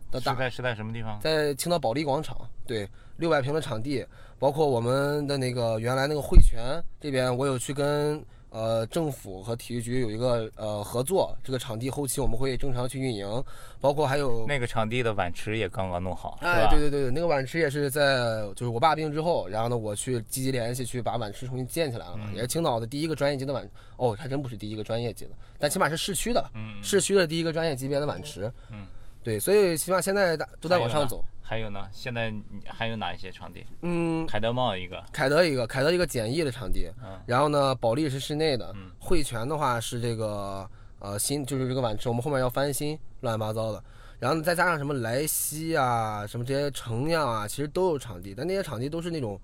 [0.09, 1.19] 的大是在是在什么地方？
[1.19, 4.03] 在青岛保利广场，对，六百平的场地，
[4.39, 13.43] 包括我们的那个原来那个汇泉这边，我有去跟呃政府和体育局有一个呃合作，这个场地后期我们会正常去运营，
[13.79, 14.45] 包括还有。
[14.47, 16.79] 那个场地的碗池也刚刚弄好，是哎，对？
[16.79, 26.45] 对对对，那个碗池也是在就是我爸病之后，然后呢，我去积极联系去把碗池重新建起来了嘛，嗯也是青岛的第一个专业级的碗，哦，还真不是第一个专业级的，但起码是市区的
[26.83, 28.85] 市区的第一个专业级别的碗池，嗯，
[29.23, 31.87] 对，所以起码现在大都在往上走，还有呢？
[31.91, 32.33] 现在
[32.65, 33.65] 还有哪一些场地？
[33.81, 43.83] 嗯，凯德茂一个，凯德一个，凯德一个简易的场地，嗯然后呢，保利是室内的，嗯汇泉的话是这个呃新，就是这个晚池，我们后面要翻新，乱七八糟的。
[44.19, 49.39] 然后呢再加上什么莱西啊，什么这些城阳啊，其实都有场地，但那些场地都是那种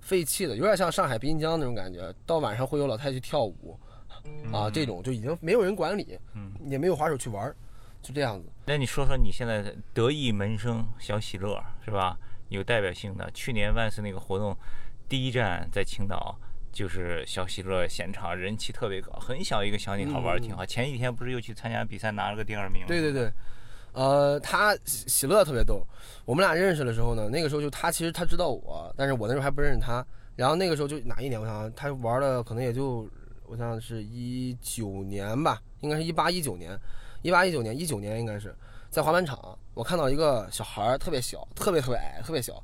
[0.00, 2.12] 废弃的，有点像上海滨江那种感觉。
[2.26, 3.78] 到晚上会有老太太去跳舞，
[4.50, 6.18] 啊，这种就已经没有人管理，
[6.66, 7.54] 也没有滑手去玩儿，
[8.02, 8.48] 就这样子。
[8.66, 12.18] 那你说说你现在得意门生小喜乐是吧？
[12.48, 14.54] 有代表性的，去年万斯那个活动
[15.08, 16.38] 第一站在青岛，
[16.70, 20.66] 就是小喜乐现场人气特别高，很小一个小女孩玩的挺好。
[20.66, 22.88] 前几天不是又去参加比赛拿了个第二名吗？
[22.88, 23.32] 对对对，
[23.92, 25.82] 呃，他喜喜乐特别逗。
[26.26, 30.04] 我们俩认识的时候呢，那个时候就他其实他知道我，但是我那时候还不认识他。
[30.36, 31.40] 然后那个时候就哪一年？
[31.40, 33.08] 我想想他玩的可能也就
[33.46, 36.78] 我想想是一九年吧，应该是一八一九年，
[37.22, 38.54] 一八一九年一九年应该是
[38.90, 42.62] 在滑板场，我看到一个小孩儿特别小，特别特别矮，特别小。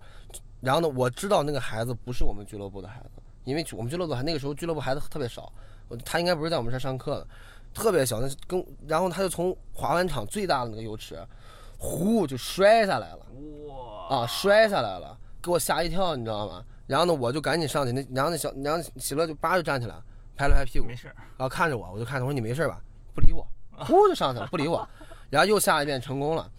[0.61, 5.53] 然后呢，我知道那个孩子不是我们俱乐部的孩子，因为我们俱乐部还那个时候俱乐部孩子特别少，
[5.87, 7.27] 我他应该不是在我们这儿上课的，
[7.73, 11.25] 特别小，那跟然后他就从滑板场最大的那个游池，
[11.79, 13.27] 呼就摔下来了。
[13.69, 16.65] 哇啊，摔下来了，给我吓一跳，你知道吗？
[16.89, 19.95] 然后呢，我就赶紧上去，那然后那小然后喜乐就叭就站起来，
[20.35, 22.81] 拍了拍屁股，没事儿，然后看着我，我就看他，我说你没事吧？
[23.15, 23.47] 不理我，
[23.85, 24.87] 呼就上去了，不理我，
[25.31, 26.51] 然后又下一遍成功了，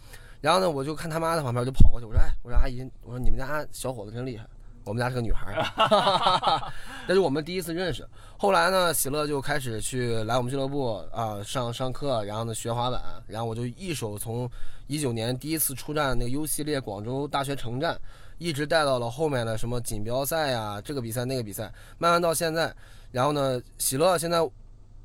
[0.42, 4.46] 然后呢，我就看他妈在旁边，就跑过去，我说哎，我说阿姨，我说你们家小伙子真厉害，
[4.86, 6.72] 我们家是个女孩儿，
[7.08, 8.08] 这是我们第一次认识。
[8.38, 14.50] 后来呢，喜乐就开始去来我们俱乐部啊、上上课，然后呢学滑板，然后我就一手从
[14.88, 18.00] 一九年第一次出战那个 U 系列广州大学城站，
[18.38, 22.74] 一直带到了后面的什么锦标赛呀、这个比赛那个比赛，慢慢到现在，
[23.12, 24.40] 然后呢，喜乐现在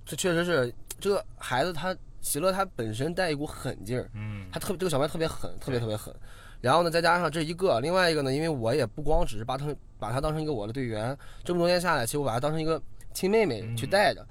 [0.07, 6.15] 这确实是这个孩子他喜乐他本身带一股狠劲儿，嗯，他特这个小白特别狠，特别特别狠。
[6.61, 9.67] 然后呢，再加上这一个，另外一个呢，因为我也不光只是把他
[9.99, 12.81] 把他当成一个我的队员，这么多年下来，其实我把他当成一个
[13.13, 14.27] 亲妹妹去带着。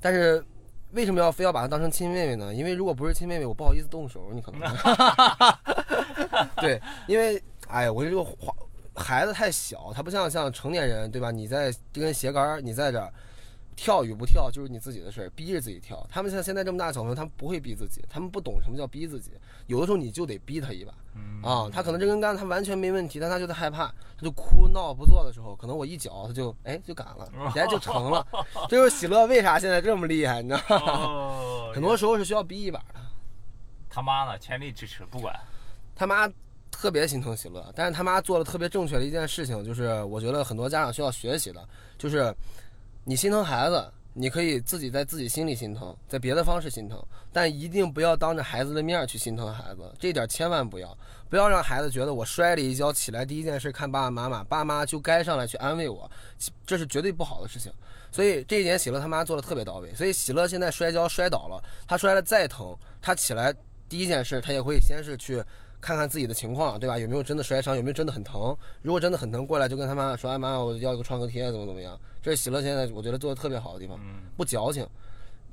[0.00, 0.42] 但是
[0.92, 2.54] 为什么要非要把他当成亲妹妹呢？
[2.54, 4.60] 因为如果不是亲妹妹，我不好意思动手，你可能
[6.56, 8.54] 对，因为哎呀，我这个滑
[8.94, 11.30] 孩子太小，他不像像成年人，对吧？
[11.30, 13.12] 你在这根斜杆儿，你在这儿。
[13.78, 16.04] 跳与不跳就是你自己的事儿，逼着自己跳。
[16.10, 19.30] 他们像现在这么大的小朋友，他们不会逼自己，他们不懂什么叫逼自己。
[19.68, 28.26] 有的时候你就得逼他一把，啊，他可能这根杆他完全没问题，但他就在害怕，他就哭闹不做的时候，可能我一脚他就哎就敢了， 哎就成了。
[28.68, 30.92] 这就是喜乐为啥现在这么厉害，你知道吗？
[30.92, 33.00] 哦很多时候是需要逼一把的。
[33.88, 35.38] 他妈呢，全力支持，不管。
[35.94, 36.28] 他妈
[36.70, 42.34] 特别心疼喜乐，但是他妈做了特别正确的一件事情，就是我觉得很多家长需要学习的，就是
[43.08, 50.94] 你心疼孩子，你可以自己在自己心里心疼，在别的方式心疼，但一定不要当着孩子的面去心疼孩子，这点千万不要，
[51.30, 56.10] 不要让孩子觉得我摔了一跤起来第一件事看爸爸妈妈，爸妈就该上来去安慰我，
[56.66, 57.72] 这是绝对不好的事情。
[58.12, 63.54] 所以这一点喜乐他妈做的特别到位，所以喜乐现在摔跤摔倒了，他摔了再疼，他起来
[63.88, 65.42] 第一件事他也会先是去。
[65.80, 66.98] 看看自己的情况，对吧？
[66.98, 67.76] 有没有真的摔伤？
[67.76, 68.56] 有没有真的很疼？
[68.82, 73.98] 如果真的很疼，过来就跟他妈妈说：“哎妈妈，我要一个创可贴，怎么怎么样？”这是喜乐现在我觉得做的特别好的地方，
[74.36, 74.86] 不矫情。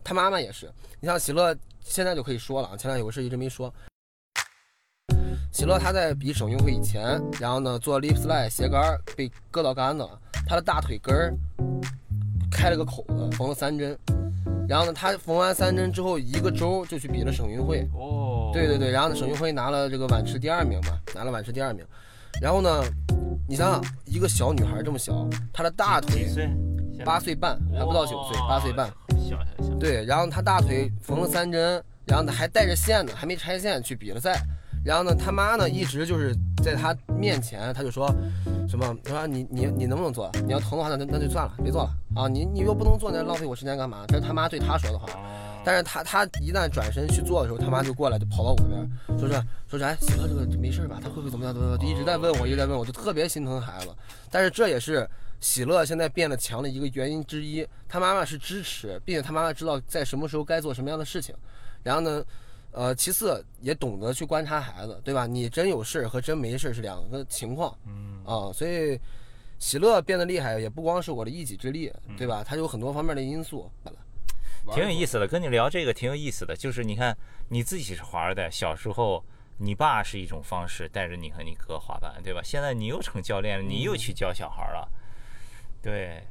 [0.03, 3.73] 他妈妈也是，你像喜乐现在就可以说了啊，前两有个事一直没说。
[5.51, 11.33] 喜乐他在比省运会以前，然后呢做 lip slide 斜杆被割到杆子了，他的大腿根儿
[12.56, 13.98] 开了个口子，缝了三针。
[14.68, 17.88] 然后呢，他缝完三针之后，一个周就去比了省运会。
[17.94, 21.86] 哦，对对对，然后呢，省运会拿了这个碗池第二名嘛，拿了碗池第二名。
[22.41, 22.82] 然后呢，
[23.48, 26.28] 你想想，一个小女孩这么小，她的大腿？
[27.04, 28.89] 八岁半，还不到九岁，八岁半。
[29.30, 29.76] 小小小。
[29.76, 34.41] 对，然后她大腿缝了三针，然后呢还带着线呢，还没拆线去比了赛。
[34.84, 38.08] 然后呢，他妈呢一直就是在他面前，他就说
[38.68, 40.32] 什么，他说你你你能不能做？
[40.46, 42.28] 你要疼的话，那那就算了，别做了啊！
[42.28, 44.06] 你你又不能坐，那浪费我时间干嘛？
[44.08, 45.08] 这是他妈对他说的话。
[45.65, 48.88] 但是他他一旦转身去做的时候，他妈就过来就跑到我这边，
[49.19, 49.34] 说是
[49.67, 50.99] 说是哎，喜乐这个没事吧？
[51.01, 51.54] 他会不会怎么样？
[51.54, 51.80] 怎么样？
[51.80, 53.93] 就一直在问我，一直在问我，就特别心疼孩子。
[54.30, 55.10] 但是这也是
[55.41, 57.67] 喜乐现在变得强的一个原因之一。
[57.89, 61.34] 他妈妈是支持，并且他妈妈知道在什么时候该做什么样的事情。
[61.82, 62.23] 然后呢，
[62.71, 65.25] 呃，其次也懂得去观察孩子，对吧？
[65.25, 67.75] 你真有事和真没事是两个情况。
[67.88, 68.99] 嗯啊，所以
[69.65, 72.43] 喜乐变得厉害也不光是我的一己之力，对吧？
[72.47, 73.67] 它有很多方面的因素。
[74.71, 76.56] 挺有意思的，跟你聊这个挺有意思的。
[76.56, 77.17] 就是你看
[77.49, 79.25] 你自己是华二代，小时候
[79.58, 82.41] 你爸是一种方式带着你和你哥滑板，对吧？
[82.43, 84.88] 现在你又成教练了，你又去教小孩了，
[85.82, 86.21] 对，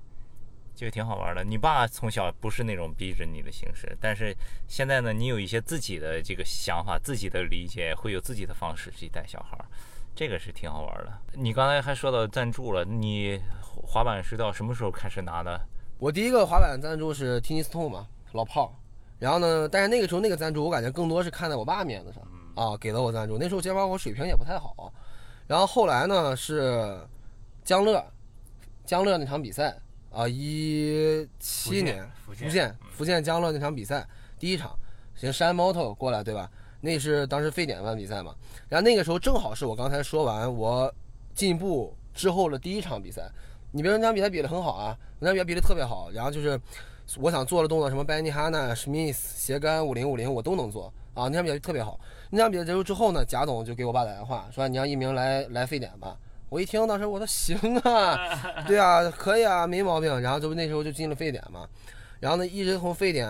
[0.77, 1.43] 就挺好玩的。
[1.43, 4.33] 你爸从小不是那种逼着你的形式，但是
[4.69, 9.67] 现在呢，你有一些自己的这个想法、自己的理解，会有自己的方式去带小孩儿，
[10.15, 11.13] 这个是挺好玩的。
[11.33, 13.41] 你刚才还说到赞助了，你
[13.73, 15.61] 滑板是到什么时候开始拿的？
[15.99, 18.71] 我第一个滑板赞助是 Tiny Stone 嘛，老炮儿。
[19.19, 22.23] 然后呢，但是那个时候那个赞助，我感觉更多是看在我爸面子上，
[22.55, 23.39] 啊，给了我赞助。
[23.39, 24.93] 那时候其实我水平也不太好，
[25.47, 27.01] 然后后来呢是
[27.65, 28.05] 江乐，
[28.85, 29.77] 江乐那场比赛
[30.13, 34.07] 啊，一七年福福建福建江乐那场比赛
[34.39, 34.77] 第一场，
[35.15, 36.51] 行山猫头过来对吧？
[36.85, 38.35] 那是当时沸点办比赛嘛，
[38.69, 40.93] 然后那个时候正好是我刚才说完我
[41.35, 43.23] 进步之后的第一场比赛。
[43.73, 46.61] 你别说那场比赛比得很好啊，那场比赛比得特别好，然后就是
[47.19, 51.27] 我想做的动作，什么拜尼哈纳、史密斯、斜杆、五零五零，我都能做啊。
[51.29, 51.99] 那场比赛特别好。
[52.31, 56.17] 那场比赛结束之后呢，贾总就给我爸打电话说：“你让一鸣来来沸点吧。”
[56.51, 58.17] 我一听，当时我说：“行啊，
[58.69, 61.67] 对啊，可以啊，没毛病。”然后就那时候就进了沸点嘛，
[62.21, 63.29] 然后呢，一直从沸点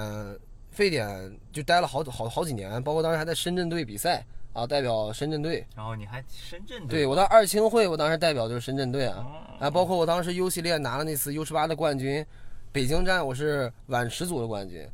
[0.75, 5.67] 沸点就待了好好好几年，包括当时还在深圳队比赛啊，代表深圳队。
[5.75, 9.25] 然后你还深圳对我到二青会，我当时代表就是深圳队啊。
[9.25, 12.27] 哦啊，包括我当时 U 系列拿了那次 U 十八的冠军，
[12.73, 14.85] 北京站我是晚池组的冠军，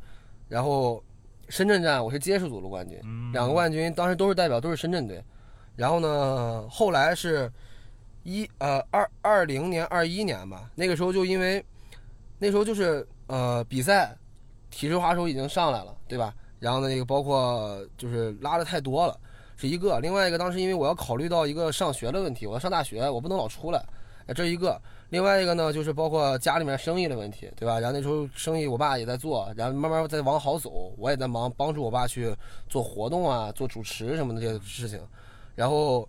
[0.47, 1.03] 然后
[1.49, 5.21] 深圳站我是接触组的冠军，嗯两个冠军当时都是代表，都是深圳队。
[5.75, 7.51] 然后呢，后来是
[8.21, 11.65] 一呃二二零年二一年吧，那个时候就因为
[12.37, 14.15] 那时候就是呃比赛，
[14.71, 16.33] 体式滑手已经上来了，对吧？
[16.59, 19.15] 然后呢，那个包括就是拉的太多了，
[19.57, 19.99] 是一个。
[19.99, 23.83] 另外一个，当时因为我要考虑到一个上学的问题，我要上大学，我不能老出来，
[24.27, 24.79] 哎，这一个。
[25.09, 27.79] 另外一个呢，就是包括家里面生意的问题，对吧？
[27.79, 32.33] 然后那时候生意我爸也在做，然后慢慢在往好走，我也在忙帮助我爸去
[32.69, 35.01] 做活动啊，做主持什么的这些事情。
[35.53, 36.07] 然后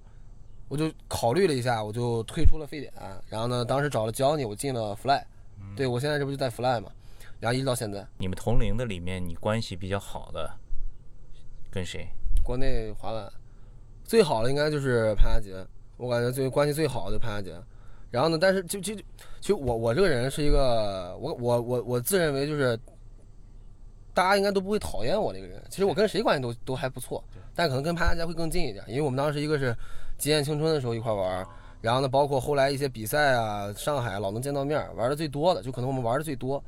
[0.69, 2.93] 我就考虑了一下，我就退出了沸点。
[3.29, 5.21] 然后呢，当时找了 Johnny，我进了 Fly，
[5.75, 6.93] 对我现在这不就在 Fly 嘛？
[7.43, 10.49] 然后一直到现在，你们同龄的里面，你关系比较好的
[11.73, 12.07] 跟谁？
[12.45, 13.29] 国内滑板
[14.05, 17.61] 最好的应该就是潘佳杰，我感觉最关系最好的就潘佳杰。
[18.13, 18.95] 然后呢，但是就就
[19.41, 22.79] 就我我这个人是一个，我我我我自认为就是
[24.15, 25.61] 大家应该都不会讨厌我这个人。
[25.69, 27.25] 其实我跟谁关系都都还不错，
[27.57, 29.77] 但可能跟潘佳杰会更近一点，因为我们当时一个是
[30.17, 31.45] 极限青春的时候一块玩，
[31.81, 36.63] 然后呢，包括后来一些比赛啊，上海老能见到面，玩的最多的，就可能我们玩的最多。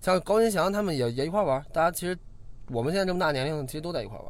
[0.00, 2.16] 像高金祥他们也也一块玩，大家其实
[2.68, 4.26] 我们现在这么大年龄，其实都在一块玩。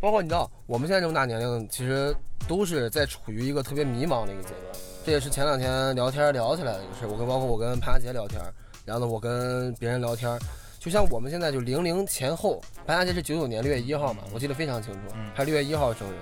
[0.00, 2.14] 包括你知道，我们现在这么大年龄，其实
[2.46, 4.80] 都是在处于一个特别迷茫的一个阶段。
[5.04, 7.08] 这也是前两天聊天聊起来的一个事儿。
[7.08, 8.40] 我跟包括我跟潘佳杰聊天，
[8.84, 10.38] 然后呢，我跟别人聊天，
[10.78, 16.14] 就像我们现在就零零前后，潘佳杰是九九年六月一号嘛，我记得非常清楚，他六月一号生日。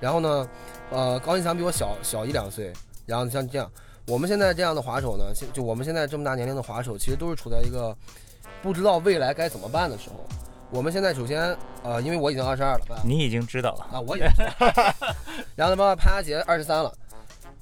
[0.00, 0.48] 然后呢，
[0.90, 2.72] 呃，高金祥比我小小一两岁。
[3.06, 3.68] 然后像这样，
[4.10, 7.96] 我们现在这样的滑手呢，现就我们现在这么大年龄的滑手，其实都是处在一个
[8.60, 10.16] 不知道未来该怎么办的时候。
[10.68, 14.66] 我们现在首先，呃，因为我已经二十二了，你已经知道了，啊，我也知道。
[15.54, 16.92] 然后呢，包括潘佳杰二十三了。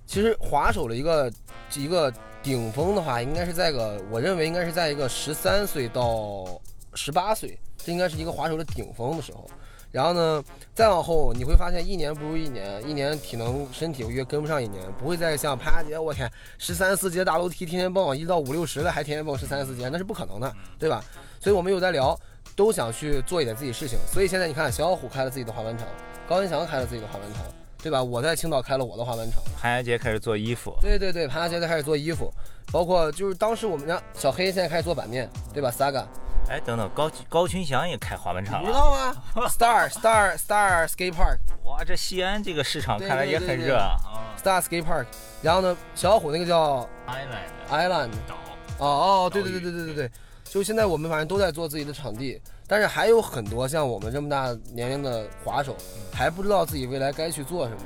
[0.06, 1.30] 其实滑手的一个
[1.74, 2.10] 一个
[2.42, 6.46] 顶峰的话，应该是在个，我认为应该是在一个十三岁到
[6.94, 9.50] 十八岁，这应该是一个滑手的顶峰的时候。
[9.90, 21.02] 然后呢，再往后你会发现一年不如一年，一年体能身体越跟不上一年，不会再像潘佳杰，我天，十三四阶大楼梯天天蹦，一到五六十了还天天蹦十三四阶，那是不可能的，对吧？
[21.40, 22.18] 所以我们有在聊，
[22.54, 23.98] 都想去做一点自己事情。
[24.12, 25.86] 所以现在你看，小虎开了自己的滑板场，
[26.28, 27.42] 高文祥开了自己的滑板场，
[27.82, 28.02] 对吧？
[28.02, 29.40] 我在青岛开了我的滑板场。
[29.58, 32.30] 潘佳杰开始做衣服，对对对，潘佳杰在开始做衣服，
[32.70, 36.04] 包括就是当时我们家小黑现在开始做板面，对吧？Saga，
[36.48, 38.66] 哎，等等，高高群祥也开滑板场了。
[38.66, 39.14] 你知，道吗
[39.48, 43.96] ？Star Star Star Skate Park 哇，这西安这个市场看来也很热啊。
[44.02, 44.32] 啊。
[44.42, 45.06] Star Skate Park，
[45.42, 48.34] 然后呢，小虎那个叫 Island Island，岛，
[48.78, 48.86] 哦
[49.26, 50.10] 哦，对对对对对对对，
[50.44, 55.76] 就现在我们反正都在做自己的场地，但是还有很多像我们这么大年龄的滑手，
[56.12, 57.82] 还不知道自己未来该去做什么。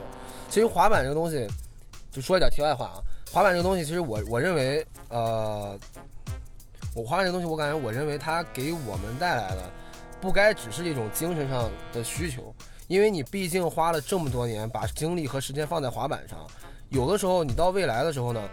[0.49, 1.49] 其实滑板这个东西，
[2.13, 5.77] 就说一点题外话啊，滑板这个东西，其实我我认为，呃，
[6.95, 9.71] 我花这个东西，我感觉我认为它给我们带来的，
[10.21, 12.55] 不该只是一种精神上的需求，
[12.87, 16.47] 因为你毕竟花了这么多年，把精力和时间放在滑板上，
[16.91, 18.49] 有的时候你到未来的时候呢，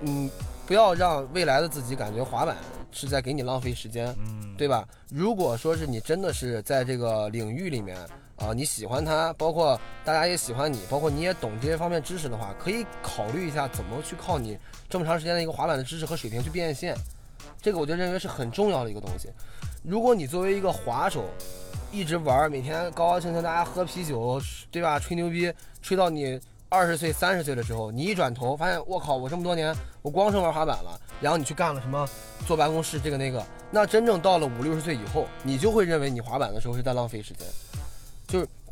[0.00, 0.30] 嗯，
[0.66, 2.56] 不要让未来的自己感觉滑板
[2.90, 4.86] 是在给你浪费时间，嗯，对吧？
[5.08, 7.96] 如果说是你真的是在这个领域里面
[8.36, 14.58] 啊、你喜欢它，包括大家也喜欢你，包括你也懂这些方面知识的话，可以考虑一下怎么去靠你
[14.90, 16.96] 这么长时间的一个滑板的知识和水平去变现。
[17.60, 19.28] 这个我就认为是很重要的一个东西。
[19.82, 21.24] 如果你作为一个滑手，
[21.90, 24.98] 一直玩，每天高高兴兴大家喝啤酒，对吧？
[24.98, 25.52] 吹牛逼，
[25.82, 32.08] 吹到你二十岁、三十岁的时候，你一转头发现，我靠，我这么多年我光剩玩滑板了，然后你去干了什么
[32.46, 37.46] 坐办公室这个那个，那真正到了五六十岁以后，你就会认为你滑板的时候是在浪费时间。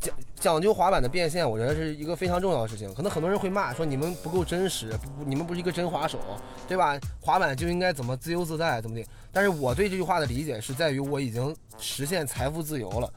[0.01, 2.91] 讲讲究滑板的变现，我觉得是一个非常重要的事情。
[2.95, 6.19] 可能很多人会骂说你们不够真实，不不你们不是一个真滑手，
[6.67, 6.99] 对吧？
[7.21, 9.05] 滑板就应该怎么自由自在，怎么的。
[9.31, 13.13] 但是我对这句话的理解是在于我已经实现财富自由了，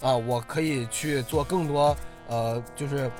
[0.00, 1.96] 啊，我可以去做更多
[2.28, 3.10] 呃，就是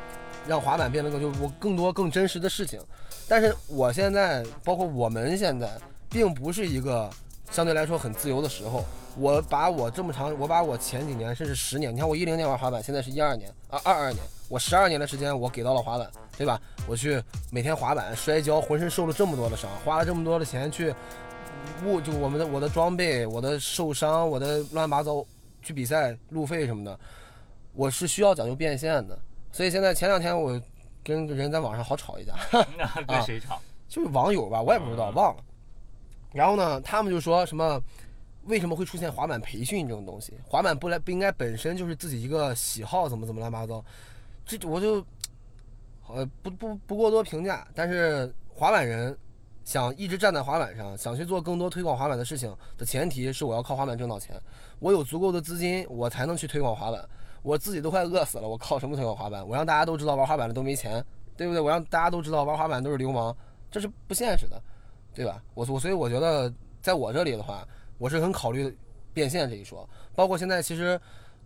[0.46, 2.80] 让滑板变得更就我更多更真实的事情。
[3.28, 5.68] 但是我现在，包括我们现在，
[6.08, 7.10] 并不是一个
[7.50, 8.84] 相对来说很自由的时候。
[9.16, 16.60] 我把我这么长，我把我前几年甚至十年，你看我一零年玩滑板，现在是一二年啊二二年，我十二年的时间我给到了滑板，对吧？
[16.86, 17.20] 我去
[17.50, 20.94] 每天滑板摔跤，浑身受了这么多的伤，花了这么多的钱去
[21.84, 25.26] 物就我们的我的装备，我的受伤，我的乱七八糟
[25.60, 26.98] 去比赛路费什么的，
[27.74, 29.18] 我是需要讲究变现的。
[29.50, 30.58] 所以现在前两天我
[31.02, 32.32] 跟人在网上好吵一架，
[33.08, 33.60] 跟谁吵？
[33.88, 35.42] 就是网友吧，我也不知道忘了。
[36.32, 37.82] 然后呢，他们就说什么？
[38.44, 40.32] 为什么会出现滑板培训这种东西？
[40.42, 43.84] 滑板不来不应该本身就是自己一个喜好，怎么怎么乱七八糟？
[44.46, 45.04] 这我就
[46.08, 47.68] 呃不不不过多评价。
[47.74, 49.16] 但是滑板人
[49.62, 54.34] 想一直站在滑板上，想去做更多推广滑板的事情的前提是我要靠滑板挣到钱。
[54.78, 57.06] 我有足够的资金，我才能去推广滑板。
[57.42, 59.46] 我自己都快饿死了，我靠什么推广滑板？
[59.46, 61.04] 我让大家都知道玩滑板的都没钱，
[61.36, 61.60] 对不对？
[61.60, 63.36] 我让大家都知道玩滑板都是流氓，
[63.70, 64.60] 这是不现实的，
[65.20, 65.42] 对吧？
[65.52, 66.50] 我我所以我觉得
[66.80, 67.66] 在我这里的话。
[67.98, 68.74] 我是很考虑
[69.12, 70.98] 变现这一说，包括现在其实，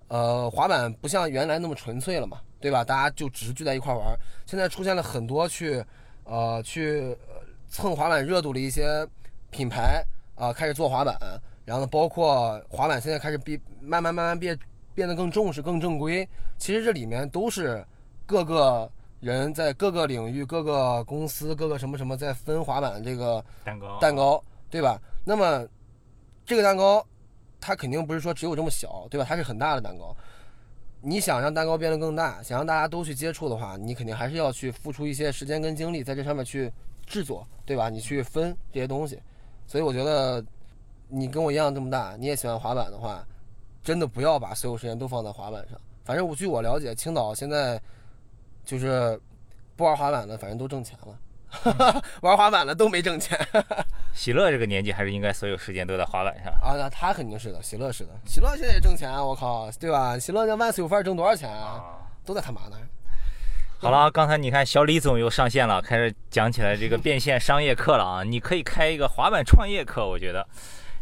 [0.07, 2.85] 呃，滑板不像原来那么纯粹了嘛，对吧？
[2.85, 4.17] 大家就只是聚在一块玩。
[4.47, 5.85] 现在出现了很多去，
[6.23, 7.13] 呃，去
[7.69, 9.05] 蹭滑板热度的一些
[9.51, 10.01] 品牌
[10.37, 11.19] 啊，开始做滑板。
[11.65, 14.57] 然后呢，包括滑板现在开始变，慢慢慢慢变
[14.95, 16.25] 变得更重视、更正规。
[16.57, 17.85] 其实这里面都是
[18.25, 18.89] 各个
[19.25, 25.01] 人在各个领域、各个公司、各个什么什么在分滑板这个蛋糕，蛋糕，对吧？
[25.25, 25.67] 那么。
[26.47, 27.03] 这个蛋糕，
[27.59, 29.25] 它肯定不是说只有这么小，对吧？
[29.27, 30.15] 它是很大的蛋糕。
[31.01, 36.71] 你想让蛋糕变得更大，想让大家都去接触的话，你肯定还是要去付出一些时间跟精力在这上面去
[37.07, 37.89] 制作，对吧？
[37.89, 39.19] 你去分这些东西。
[39.67, 40.45] 所以我觉得，
[41.09, 43.27] 你跟我一样这么大，你也喜欢滑板的话，
[43.83, 45.81] 真的不要把所有时间都放在滑板上。
[46.05, 47.81] 反正我据我了解，青岛现在
[48.65, 49.21] 就是
[49.77, 51.19] 不玩滑板的，反正都挣钱了。
[52.23, 53.39] 玩滑板的都没挣钱。
[54.13, 56.75] 喜乐这个年纪还是应该所有时间都在滑板上啊？
[56.77, 60.19] 那他肯定是的，喜乐是的，喜乐现在也挣钱，我靠，对吧？
[60.19, 61.81] 喜乐那万岁有范挣多少钱啊？
[62.25, 62.83] 都在他妈那儿。
[63.79, 68.25] 好了，刚才你看小李总又上线了，开始讲起来这个变现商业课了啊！
[68.25, 70.45] 你可以开一个滑板创业课，我觉得。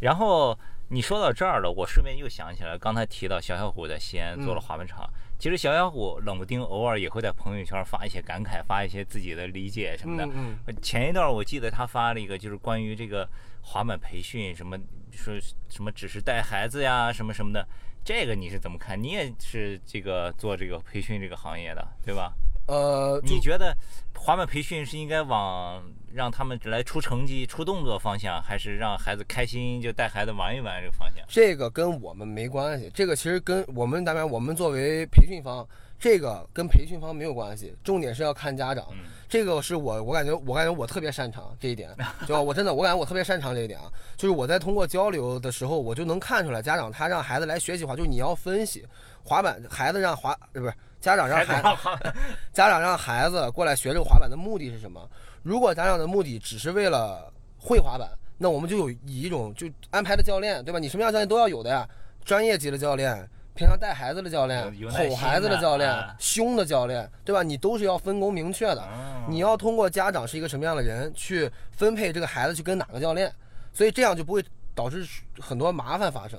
[0.01, 0.59] 然后
[0.89, 5.09] 你说到这儿了，我顺便又想起来，刚才提到小小虎在西安做了滑板厂。
[5.43, 10.25] 其实小小虎冷不丁偶尔也会在朋友圈发一些感慨，发一些自己的理解什么的。
[10.27, 10.77] 嗯嗯。
[10.81, 13.29] 前一段我记得他发了一个，就是关于这个
[13.61, 14.79] 滑板培训，什么
[15.11, 15.35] 说
[15.69, 17.67] 什么只是带孩子呀，什么什么的。
[18.05, 18.97] 这个你是怎么看？
[18.97, 22.33] 你也是这个做这个培训这个行业的，对吧？
[22.67, 23.77] 呃，你觉得
[24.15, 25.83] 滑板培训是应该往
[26.15, 31.25] 让他们来出成绩、出动作方向，还是让孩子开心就带孩子玩一玩这个方向？
[31.29, 35.67] 这个跟我们没关系，这个其实跟我们当然我们作为培训方，
[35.99, 38.87] 这个跟培训方没有关系，重点是要看家长。
[39.29, 41.91] 这个是我我感觉我感觉我特别擅长这一点，
[42.29, 48.87] 就我真的我感觉我特别擅长这一点啊，就是我在通过交流的时候，我就能看出来家长他让孩子来学习滑，就是你要分析
[49.25, 50.73] 滑板，孩子让滑不是。
[51.03, 52.15] 家长让孩子，
[52.55, 55.07] 家长让孩子过来学这个滑板的目的是什么？
[55.43, 60.79] 如果家长的目的只是为了会滑板，那我们就有以一种就安排的教练，对吧？
[60.79, 61.87] 你什么样教练都要有的呀，
[62.25, 67.43] 专业级的教练，平常带孩子的教练，吼孩子的教练，凶的教练，对吧？
[67.43, 68.89] 你都是要分工明确的。
[69.29, 73.33] 你要通过家长是一个什么样的人去分配这个孩子去跟哪个教练，
[73.73, 75.05] 所以这样就不会导致
[75.41, 76.39] 很多麻烦发生。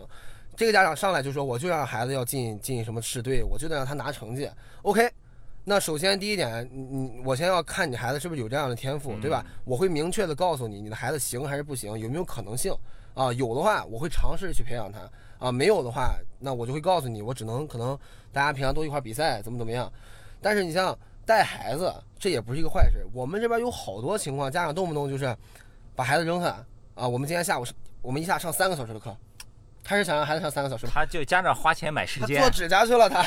[0.55, 4.47] 这个家长上来就说，我就让孩子要进进什么市队，我就得让他拿成绩。
[4.83, 5.09] OK，
[5.63, 9.43] 那首先第一点，你你我先要看你孩子是不是有这样的天赋，对吧？
[9.65, 12.71] 我会明确的告诉你，你的孩子行还是不行，有没有可能性
[13.15, 13.33] 啊？
[13.33, 14.99] 有的话，我会尝试去培养他
[15.43, 17.97] 啊；没有的话，那我就会告诉你，我只能可能
[18.31, 19.91] 大家平常都一块比赛，怎么怎么样。
[20.39, 20.95] 但是你像
[21.25, 23.03] 带孩子，这也不是一个坏事。
[23.11, 25.35] 我们这边有好多情况，家长动不动就是
[25.95, 27.07] 把孩子扔下啊。
[27.07, 27.65] 我们今天下午，
[28.03, 29.17] 我们一下上三个小时的课。
[29.83, 33.23] 他是想让孩子上三个小时，他就家长花钱买时间，做指甲去了，他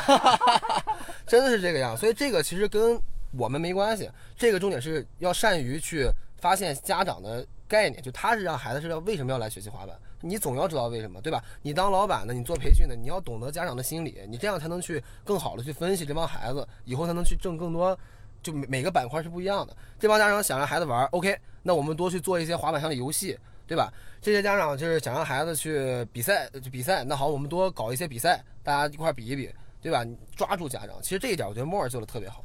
[1.27, 1.97] 真的是这个样。
[1.97, 3.01] 所以这个其实跟
[3.37, 11.43] 我们没关系，这个重点是要善于去发现家长的概念，就他是让孩子是要为什么要来学习滑板，你总要知道为什么，对吧？
[11.63, 17.99] 你当老板的，你做培训的，你要懂得家长的心理，你这样才能去更好的去分析这帮孩子，以后才能去挣更多。
[18.43, 23.37] 就每每个板块是不一样的，这帮家长想让孩子玩，OK，那我们多去做一些滑板上的游戏。
[23.67, 23.93] 对吧？
[24.23, 27.05] 这些家长就是想让孩子去比赛，去比赛。
[27.05, 30.05] 那好，我们多搞一些比赛，大家一块比一比，对吧？
[30.35, 31.01] 抓住家长。
[31.03, 32.45] 其实这一点，我觉得莫尔做的特别好，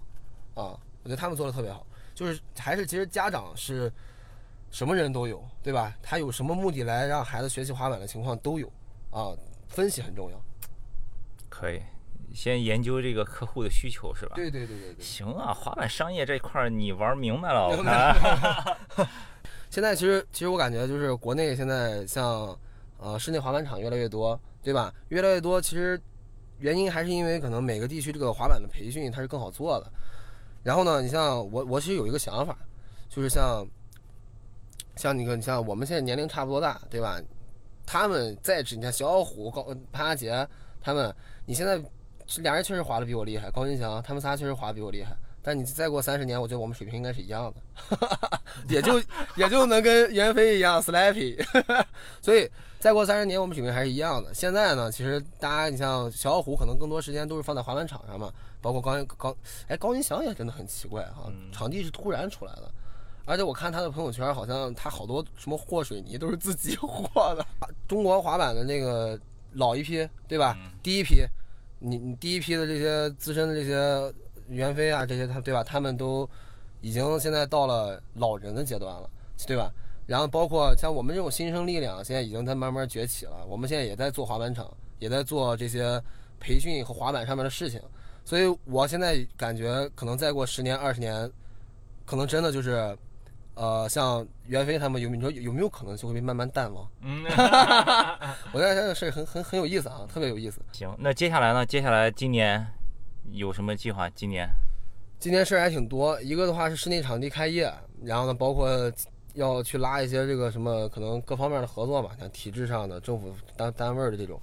[0.53, 1.85] 啊，我觉得他们做的特别好。
[2.13, 3.91] 就是还是其实家长是
[4.69, 5.95] 什么人都有，对吧？
[6.03, 8.67] 他有什么目的来让孩子学习滑板的情况都有，
[9.09, 9.31] 啊，
[9.67, 10.39] 分析很重要。
[11.49, 11.81] 可以，
[12.33, 14.33] 先研究这个客户的需求是吧？
[14.35, 15.03] 对对对对对。
[15.03, 19.07] 行啊，滑板商业这块儿你玩明白了，我 看。
[19.71, 22.53] 现在其实其实我感觉就是国内现在像
[22.99, 24.93] 呃室内滑板场越来越多，对吧？
[25.07, 25.99] 越来越多，其实
[26.59, 29.89] 原因还是因为可能每个地区这个滑板的培训它是更好做的。
[30.61, 32.57] 然后呢，你像我我其实有一个想法，
[33.07, 33.65] 就是像
[34.97, 37.17] 像你个你像我们现在年龄差不多大，对吧？
[37.85, 40.45] 他们在职，你看小虎、高潘阿杰
[40.81, 41.15] 他们，
[41.45, 41.81] 你现在
[42.43, 45.15] 俩人确实滑的比我厉害，高金祥他们仨确实滑的比我厉害。
[45.43, 47.99] 但你再过三十年，我觉得我们水平应该是一样的，
[48.69, 49.01] 也就
[49.35, 51.43] 也就能跟袁飞一样 slappy。
[52.21, 52.47] 所以
[52.79, 54.31] 再过三十年，我们水平还是一样的。
[54.33, 58.31] 现在呢，其实大家你像小虎，可能更多时间都是放在滑板场上嘛，
[58.61, 59.35] 包括高高
[59.67, 62.71] 哎高云翔也真的很奇怪哈，场地是突然出来的，
[63.25, 67.43] 而且我看他的朋友圈，好像他好多什么和水泥都是自己和的。
[67.87, 69.19] 中国滑板的那个
[69.53, 70.55] 老一批，对吧？
[70.83, 71.23] 第一批，
[71.79, 74.13] 你你第一批的这些资深的这些。
[74.51, 75.63] 袁飞啊，这些他对吧？
[75.63, 76.29] 他们都
[76.81, 79.09] 已经现在到了老人的阶段了，
[79.47, 79.71] 对吧？
[80.07, 83.45] 然后包括像我们这种新生力量，现在已经在慢慢崛起了。
[83.47, 86.01] 我们现在也在做滑板场，也在做这些
[86.39, 87.79] 培训和滑板上面的事情。
[88.25, 91.31] 所以我现在感觉，可能再过十年、二十年，
[92.05, 92.97] 可能真的就是，
[93.55, 96.85] 呃，像袁飞他们有，你说有没有可能就会被慢慢淡忘？
[97.01, 97.23] 嗯，
[98.51, 100.61] 我觉得这个事很很很有意思啊，特别有意思。
[100.73, 101.65] 行，那接下来呢？
[101.65, 102.67] 接下来今年。
[103.31, 104.09] 有什么计划？
[104.09, 104.49] 今年，
[105.19, 106.19] 今年事儿还挺多。
[106.21, 107.71] 一个的话是室内场地开业，
[108.03, 108.91] 然后呢，包括
[109.35, 114.41] 要去拉一些这个什么可能各方面的合作吧，像体制上的、政府单单位的这种，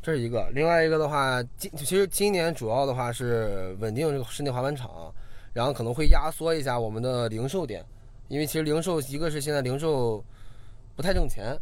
[0.00, 0.48] 这是一个。
[0.54, 5.12] 另外一个的话，今其实今年主要的话是稳定这个室内滑板场，
[5.52, 7.84] 然后可能会压缩一下我们的零售点，
[8.28, 10.22] 因为其实零售一个是现在零售
[10.94, 11.58] 不太挣钱，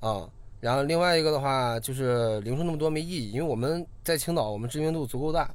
[0.00, 0.28] 啊。
[0.60, 5.50] 然后另外一个的话就是零售那么多没意义，因为我们在青岛，我们知名度足够大。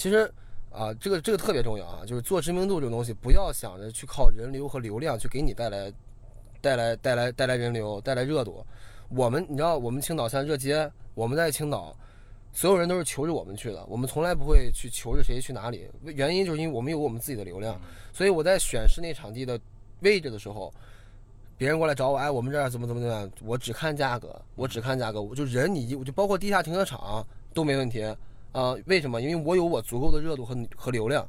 [0.00, 0.32] 其实，
[0.70, 5.92] 啊，这个这个特别重要啊，就是做知名度这个东西，不要想着去靠人流和流量去给你带来，
[6.62, 8.64] 带来带来带来人流，带来热度。
[9.10, 11.94] 我们你知道，我们青岛像热街，我们在青岛，
[12.50, 15.86] 所有人都是求着我们去的，我们从来不会去求着谁去哪里。
[16.02, 17.78] 原因就是因为我们有我们自己的流量，
[18.10, 19.60] 所以我在选室内场地的
[20.00, 20.72] 位置的时候，
[21.58, 27.22] 别人过来找我，哎，我们这儿怎么怎么怎么样，我只看价格，我只看价格，我就人你就包括地下停车场
[27.52, 28.02] 都没问题。
[28.52, 29.20] 啊，为什么？
[29.20, 31.26] 因为我有我足够的热度和和流量，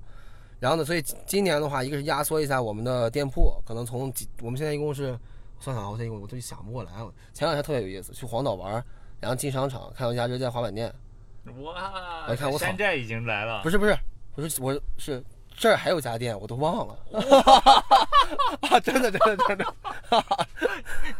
[0.59, 5.17] 然后呢，所以今年的话，一个是压缩一下我们的店铺，可能从几，我们现在一共是，
[5.59, 6.91] 算算啊，我现在一共我都想不过来。
[7.34, 8.84] 前两天特别有意思，去黄岛玩，
[9.19, 10.93] 然后进商场看到一家热街滑板店，
[11.61, 12.26] 哇！
[12.28, 13.97] 我看我山寨已经来了，不是不是，
[14.36, 15.24] 我是我是。
[15.53, 16.97] 这儿还有家店，我都忘了。
[18.72, 19.65] 啊，真的，真的，真的，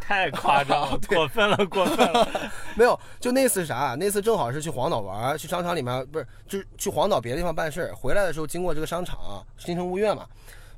[0.02, 2.28] 太夸张了， 过分了，过分了。
[2.74, 3.96] 没有，就那次啥？
[3.98, 7.94] 那次正好是去黄岛玩，去商场里面，不是，就是去黄岛别的地方办事儿。
[7.94, 10.26] 回来的时候经过这个商场，新城物院嘛，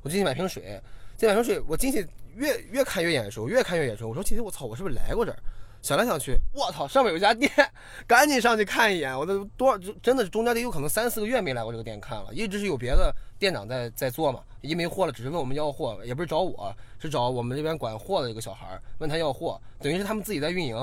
[0.03, 0.79] 我进去买瓶水。
[1.17, 2.05] 进买瓶水，我进去
[2.35, 4.09] 越越看越眼熟，越看越眼熟。
[4.09, 5.37] 我说其实我操，我是不是来过这儿？
[5.85, 7.47] 想来想去，我操，上面有家店，
[8.07, 9.15] 赶紧上去看一眼。
[9.15, 20.75] 我都多少，真的是中间得有可能三四个月没来过这个店看了，一直是有别的店长在在做嘛，一没货了，只是问我们要货，也不是找我，是找我们这边管货的一个小孩问他要货，等于是他们自己在运营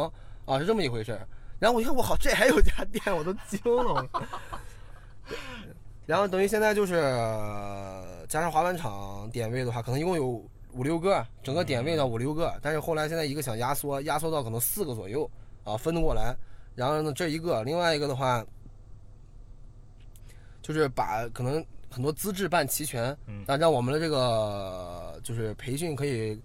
[0.45, 1.21] 啊，是这么一回事
[1.59, 4.09] 然后我一看，我靠，这还有家店，我都惊了。
[6.07, 6.95] 然后等于现在就是
[8.29, 10.49] 加上滑板场点位的话，可能一共有。
[10.73, 15.31] 五六个，整个点位到五六个，但是后来现在一个想压缩，压缩到可能四个左右
[15.65, 16.35] 啊，分得过来。
[16.75, 18.45] 然后呢，这一个，另外一个的话，
[20.63, 23.17] 就是把可能很多资质办齐全，
[23.47, 26.41] 让让我们的这个就是培训可以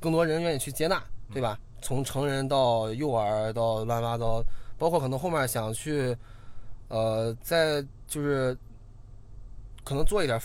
[0.00, 1.00] 更多人愿意去接纳，
[1.32, 1.58] 对吧？
[1.80, 4.42] 从成人到幼儿到乱七八糟，
[4.76, 6.16] 包括可能后面想去，
[6.88, 8.56] 呃，在就是
[9.84, 10.40] 可能做一点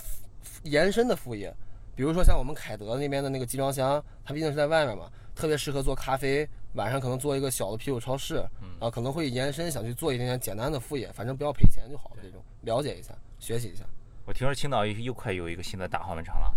[0.62, 1.52] 延伸的副业。
[1.96, 6.48] 比如说像我们凯德那边的那个集装箱，它毕竟是在外面嘛，特别适合做咖啡。
[6.74, 8.44] 晚上可能做一个小的啤酒超市，
[8.80, 12.16] 啊，可能会延伸想去做一点点简单的副业，反正不要赔钱就好了。
[12.24, 13.84] 这种了解一下，学习一下。
[14.26, 16.52] 我听说青岛又快有一个新的大滑板场了，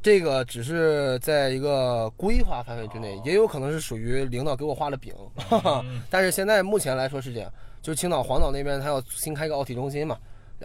[0.00, 5.14] 这个只是在一个规划范围之内，也有可能是属于领导给我画的饼。
[6.08, 7.52] 但是现在目前来说是这样，
[7.82, 10.16] 就是青岛黄岛那边它要新开一个奥体中心嘛，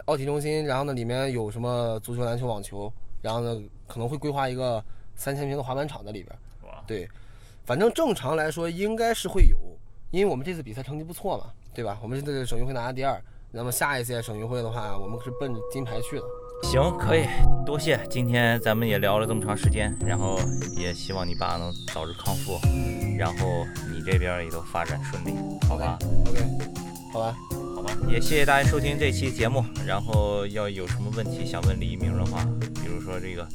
[0.06, 2.90] 奥体中心，然后呢里面有什么足球、篮球、网球。
[3.22, 4.82] 然后呢，可能会规划一个
[5.14, 6.36] 三千平的滑板场在里边。
[6.86, 7.08] 对，
[7.64, 9.56] 反正正常来说应该是会有，
[10.10, 11.98] 因为我们这次比赛成绩不错嘛，对吧？
[12.00, 13.20] 我们这次省运会拿了第二，
[13.50, 16.22] 那么下一届省运会的话，我们是奔着金牌去的。
[16.62, 17.26] 行，可以，
[17.66, 18.00] 多谢。
[18.08, 20.38] 今天咱们也聊了这么长时间，然后
[20.76, 22.58] 也希望你爸能早日康复，
[23.18, 25.34] 然后你这边也都发展顺利，
[25.68, 26.40] 好吧？OK，
[27.12, 27.36] 好吧，
[27.74, 27.92] 好吧。
[28.08, 29.62] 也谢谢大家收听这期节目。
[29.84, 32.42] 然后要有什么问题想问李一鸣的话，
[32.76, 33.46] 比如说这个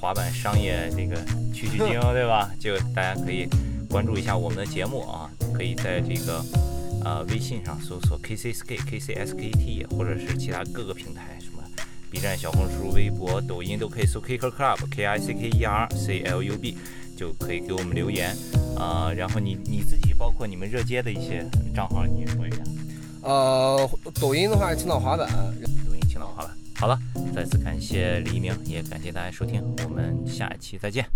[0.00, 1.16] 滑板商业这个
[1.52, 2.50] 取取经， 对吧？
[2.60, 3.48] 就大家可以
[3.88, 6.44] 关注一下我们的节目啊，可以在这个
[7.04, 11.62] 呃微信上搜索 KCSK KCSKT，或者是其他各个平台，什么
[12.10, 16.76] B 站、小红书、微博、抖音都可以搜 Kicker Club K I C K E R C L U B，
[17.16, 18.36] 就可以给我们留言
[18.76, 21.44] 啊、然后你你自己包括你们热街的一些
[21.74, 22.58] 账号，你也说一下。
[23.22, 23.90] 呃，
[24.20, 25.26] 抖音的话是青岛滑板，
[25.88, 26.98] 抖音青岛好了，好了，
[27.34, 31.06] 再次感谢黎明，也感谢大家收听，我们下一期再见。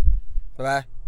[0.57, 1.00] 拜拜。